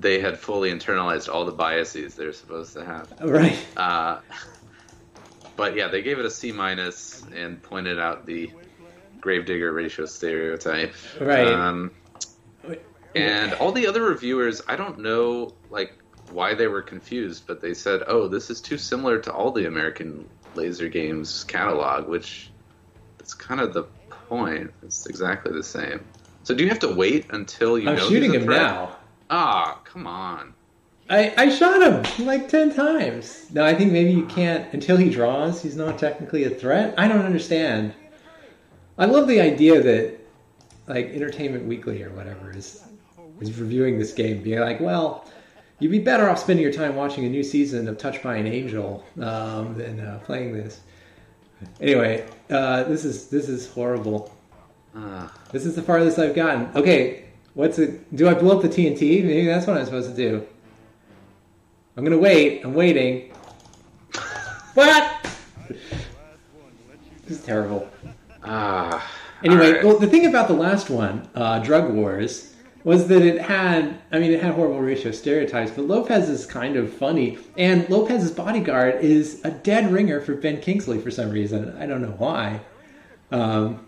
[0.00, 3.12] they had fully internalized all the biases they're supposed to have.
[3.20, 3.56] Right.
[3.76, 4.18] Uh,
[5.56, 8.50] but yeah, they gave it a C minus and pointed out the
[9.20, 10.92] gravedigger ratio stereotype.
[11.20, 11.46] Right.
[11.46, 11.92] Um,
[13.14, 15.94] and all the other reviewers, I don't know, like
[16.30, 19.66] why they were confused, but they said, "Oh, this is too similar to all the
[19.66, 22.50] American laser games catalog," which
[23.18, 23.84] that's kind of the
[24.28, 24.72] point.
[24.82, 26.04] It's exactly the same.
[26.42, 28.62] So do you have to wait until you I'm know shooting him threat?
[28.62, 28.96] now.
[29.30, 30.54] Ah, come on.
[31.08, 33.46] I, I shot him like 10 times.
[33.52, 36.94] No, I think maybe you can't, until he draws, he's not technically a threat.
[36.96, 37.94] I don't understand.
[38.96, 40.18] I love the idea that,
[40.86, 42.82] like, Entertainment Weekly or whatever is,
[43.44, 45.30] is reviewing this game, being like, well,
[45.78, 48.46] you'd be better off spending your time watching a new season of Touched by an
[48.46, 50.80] Angel um, than uh, playing this.
[51.80, 54.34] Anyway, uh, this is this is horrible.
[54.94, 55.32] Ah.
[55.52, 56.68] This is the farthest I've gotten.
[56.76, 57.24] Okay,
[57.54, 58.14] what's it?
[58.14, 59.24] Do I blow up the TNT?
[59.24, 60.46] Maybe that's what I'm supposed to do.
[61.96, 62.64] I'm gonna wait.
[62.64, 63.32] I'm waiting.
[64.74, 65.24] What?
[65.68, 67.88] This is terrible.
[68.42, 69.08] Ah.
[69.44, 69.84] Anyway, all right.
[69.84, 72.53] well, the thing about the last one, uh, Drug Wars,
[72.84, 76.76] was that it had, I mean, it had horrible ratio stereotypes, but Lopez is kind
[76.76, 77.38] of funny.
[77.56, 81.74] And Lopez's bodyguard is a dead ringer for Ben Kingsley for some reason.
[81.78, 82.60] I don't know why.
[83.32, 83.86] Um,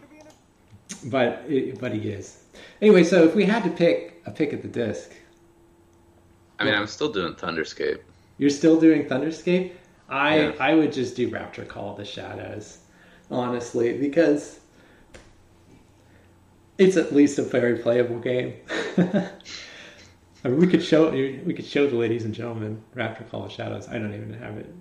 [1.04, 2.42] but, it, but he is.
[2.80, 5.12] Anyway, so if we had to pick a pick at the disc,
[6.58, 8.00] I mean, I'm still doing Thunderscape.
[8.38, 9.72] you're still doing Thunderscape?
[10.08, 10.52] I, Yeah.
[10.58, 12.78] I would just do Raptor Call of the Shadows,
[13.30, 14.60] honestly, because
[16.78, 18.54] it's at least a very playable game.
[18.98, 23.52] I mean, we could show we could show the ladies and gentlemen Raptor Call of
[23.52, 23.88] Shadows.
[23.88, 24.72] I don't even have it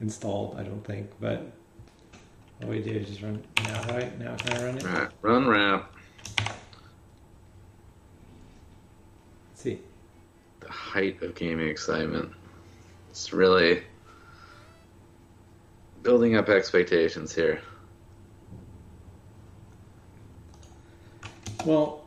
[0.00, 0.56] installed.
[0.58, 1.52] I don't think, but
[2.62, 3.82] all we do is just run now.
[3.94, 4.84] Right now, can I run it?
[4.84, 5.92] Right, run rap.
[9.50, 9.80] Let's see.
[10.60, 12.32] The height of gaming excitement.
[13.10, 13.82] It's really
[16.02, 17.60] building up expectations here.
[21.64, 22.02] Well,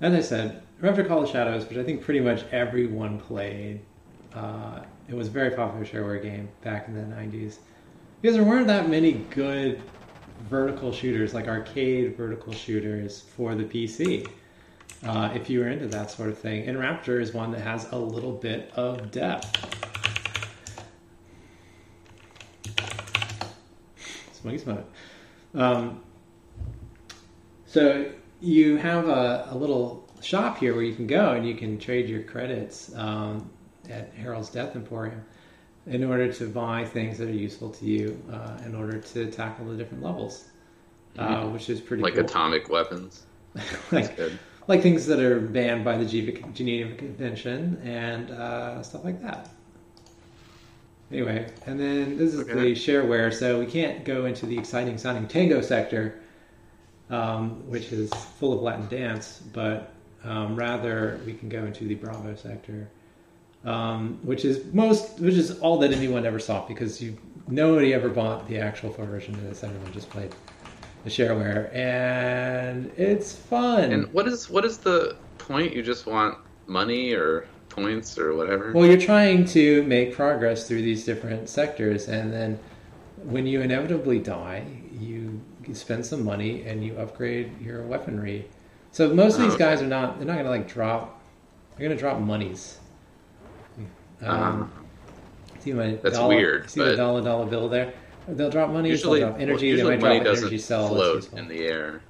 [0.00, 3.80] as I said, Raptor Call of Shadows, which I think pretty much everyone played.
[4.32, 7.56] Uh, it was a very popular shareware game back in the 90s.
[8.22, 9.82] Because there weren't that many good
[10.48, 14.26] vertical shooters, like arcade vertical shooters for the PC.
[15.04, 16.66] Uh, if you were into that sort of thing.
[16.66, 19.76] And Raptor is one that has a little bit of depth.
[24.32, 24.90] Smoky smoke.
[25.54, 26.02] Um,
[27.66, 28.10] so
[28.40, 32.08] you have a, a little shop here where you can go and you can trade
[32.08, 33.48] your credits um,
[33.90, 35.24] at Harold's Death Emporium
[35.86, 39.66] in order to buy things that are useful to you uh, in order to tackle
[39.66, 40.44] the different levels,
[41.18, 42.24] uh, which is pretty Like cool.
[42.24, 43.24] atomic weapons.
[43.54, 44.38] That's like, good.
[44.66, 49.48] like things that are banned by the Geneva Geneva Convention and uh, stuff like that.
[51.10, 52.52] Anyway, and then this is Okay.
[52.52, 56.20] the shareware, so we can't go into the exciting sounding tango sector,
[57.10, 59.92] um, which is full of Latin dance, but
[60.24, 62.90] um, rather we can go into the Bravo sector,
[63.64, 68.08] um, which is most, which is all that anyone ever saw because you nobody ever
[68.08, 69.64] bought the actual full version of this.
[69.64, 70.34] Everyone just played
[71.04, 73.92] the shareware, and it's fun.
[73.92, 75.74] And what is what is the point?
[75.74, 78.72] You just want money or points or whatever?
[78.72, 82.58] Well, you're trying to make progress through these different sectors, and then
[83.24, 84.64] when you inevitably die,
[85.68, 88.48] you spend some money and you upgrade your weaponry.
[88.92, 90.18] So most of these Oh, guys are not.
[90.18, 91.20] They're not going to like drop.
[91.76, 92.78] They're going to drop monies.
[94.20, 94.72] Um,
[95.60, 97.92] see my That's dollar, weird, See the dollar dollar bill there.
[98.26, 98.88] They'll drop money.
[98.88, 99.68] usually, they'll drop energy.
[99.68, 100.88] usually they might money drop doesn't energy cell.
[100.88, 102.00] float in the air.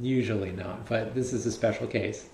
[0.00, 2.28] Usually not, but this is a special case.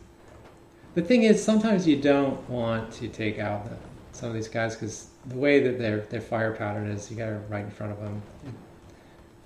[0.94, 3.76] The thing is, sometimes you don't want to take out the,
[4.12, 7.26] some of these guys because the way that their their fire pattern is, you got
[7.26, 8.22] to right in front of them.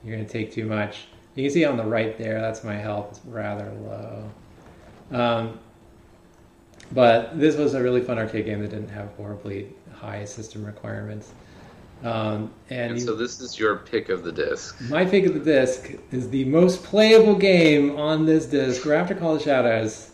[0.05, 1.07] You're going to take too much.
[1.34, 3.09] You can see on the right there, that's my health.
[3.11, 4.30] It's rather low.
[5.11, 5.59] Um,
[6.92, 11.32] but this was a really fun arcade game that didn't have horribly high system requirements.
[12.02, 14.78] Um, and And so this is your pick of the disc.
[14.90, 19.36] my pick of the disc is the most playable game on this disc, Raptor Call
[19.36, 20.11] of Shadows.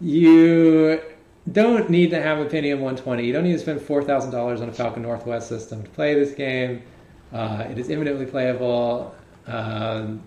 [0.00, 1.00] You
[1.50, 3.26] don't need to have a Pentium 120.
[3.26, 6.82] You don't need to spend $4,000 on a Falcon Northwest system to play this game.
[7.32, 9.14] Uh, it is eminently playable.
[9.46, 10.22] Um,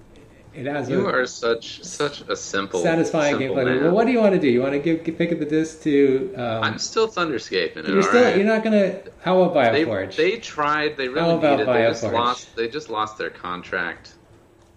[0.53, 3.65] it has You a are such such a simple, satisfying simple gameplay.
[3.65, 3.83] man.
[3.83, 4.47] Well, what do you want to do?
[4.49, 6.33] You want to give pick up the disc to?
[6.35, 7.87] Um, I'm still thunderscaping it.
[7.89, 8.35] you're still alright?
[8.35, 8.99] you're not gonna.
[9.21, 10.15] How about They, Bioforge?
[10.15, 10.97] they tried.
[10.97, 11.67] They How really about needed.
[11.73, 12.55] They just lost.
[12.55, 14.13] They just lost their contract.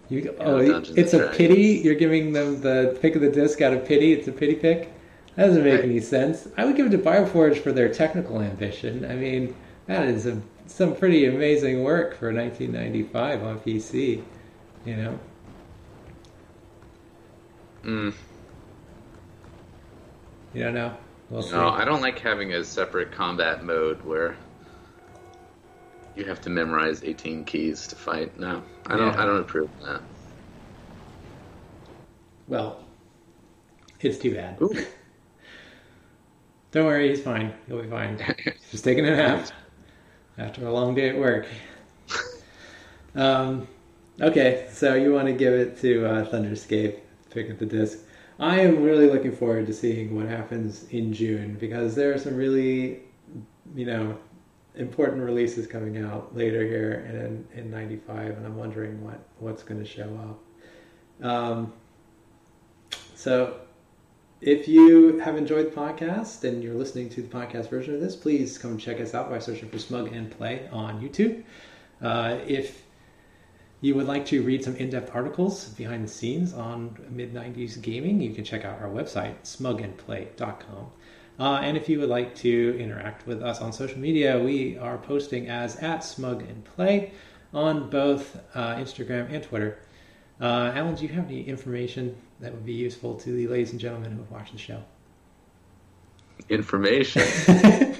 [0.09, 0.57] You, oh,
[0.95, 1.81] it's a pity.
[1.83, 4.13] You're giving them the pick of the disc out of pity.
[4.13, 4.93] It's a pity pick.
[5.35, 5.83] That doesn't make Right.
[5.85, 6.47] any sense.
[6.57, 9.05] I would give it to Bioforge for their technical ambition.
[9.09, 9.55] I mean,
[9.87, 10.39] that is a,
[10.73, 14.23] some pretty amazing work for 1995 on PC.
[14.85, 15.19] You know,
[17.83, 18.13] Mm,
[20.53, 20.95] you don't know.
[21.29, 21.51] We'll see.
[21.51, 24.37] no, I don't like having a separate combat mode where
[26.15, 28.39] you have to memorize 18 keys to fight.
[28.39, 29.13] No, I don't.
[29.13, 29.21] Yeah.
[29.21, 30.01] I don't approve of that.
[32.47, 32.83] Well,
[33.99, 34.59] it's too bad.
[36.71, 37.53] Don't worry, he's fine.
[37.67, 38.17] He'll be fine.
[38.71, 39.47] Just taking a nap
[40.37, 41.45] after a long day at work.
[43.15, 43.67] Um,
[44.19, 47.99] okay, so you want to give it to uh, Thunderscape, pick up the disc.
[48.39, 52.35] I am really looking forward to seeing what happens in June because there are some
[52.35, 53.01] really,
[53.75, 54.17] you know,
[54.75, 59.79] important releases coming out later here in in '95, and I'm wondering what what's going
[59.79, 60.09] to show
[61.21, 61.25] up.
[61.25, 61.73] Um,
[63.13, 63.61] so
[64.45, 68.15] if you have enjoyed the podcast and you're listening to the podcast version of this,
[68.15, 71.43] please come check us out by searching for Smug and Play on YouTube.
[72.01, 72.83] Uh, if
[73.79, 78.33] you would like to read some in-depth articles behind the scenes on mid-90s gaming, you
[78.33, 80.91] can check out our website, smugandplay.com.
[81.39, 84.97] Uh, and if you would like to interact with us on social media, we are
[84.97, 87.13] posting as at Smug and Play
[87.53, 89.79] on both uh, Instagram and Twitter.
[90.41, 93.79] Uh, Alan, do you have any information that would be useful to the ladies and
[93.79, 94.83] gentlemen who have watched the show?
[96.49, 97.23] Information.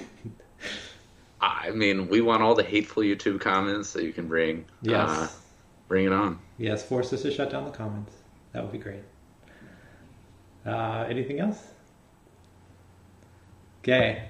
[1.40, 4.66] I mean, we want all the hateful YouTube comments that you can bring.
[4.82, 5.08] yes.
[5.08, 5.28] Uh,
[5.88, 6.38] bring it on.
[6.58, 8.12] yes, force us to shut down the comments.
[8.52, 9.02] That would be great.
[10.66, 11.62] Uh, anything else?
[13.82, 14.28] Okay.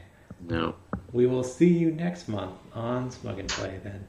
[0.48, 0.76] No.
[1.12, 4.06] We will see you next month on Smug and Play then.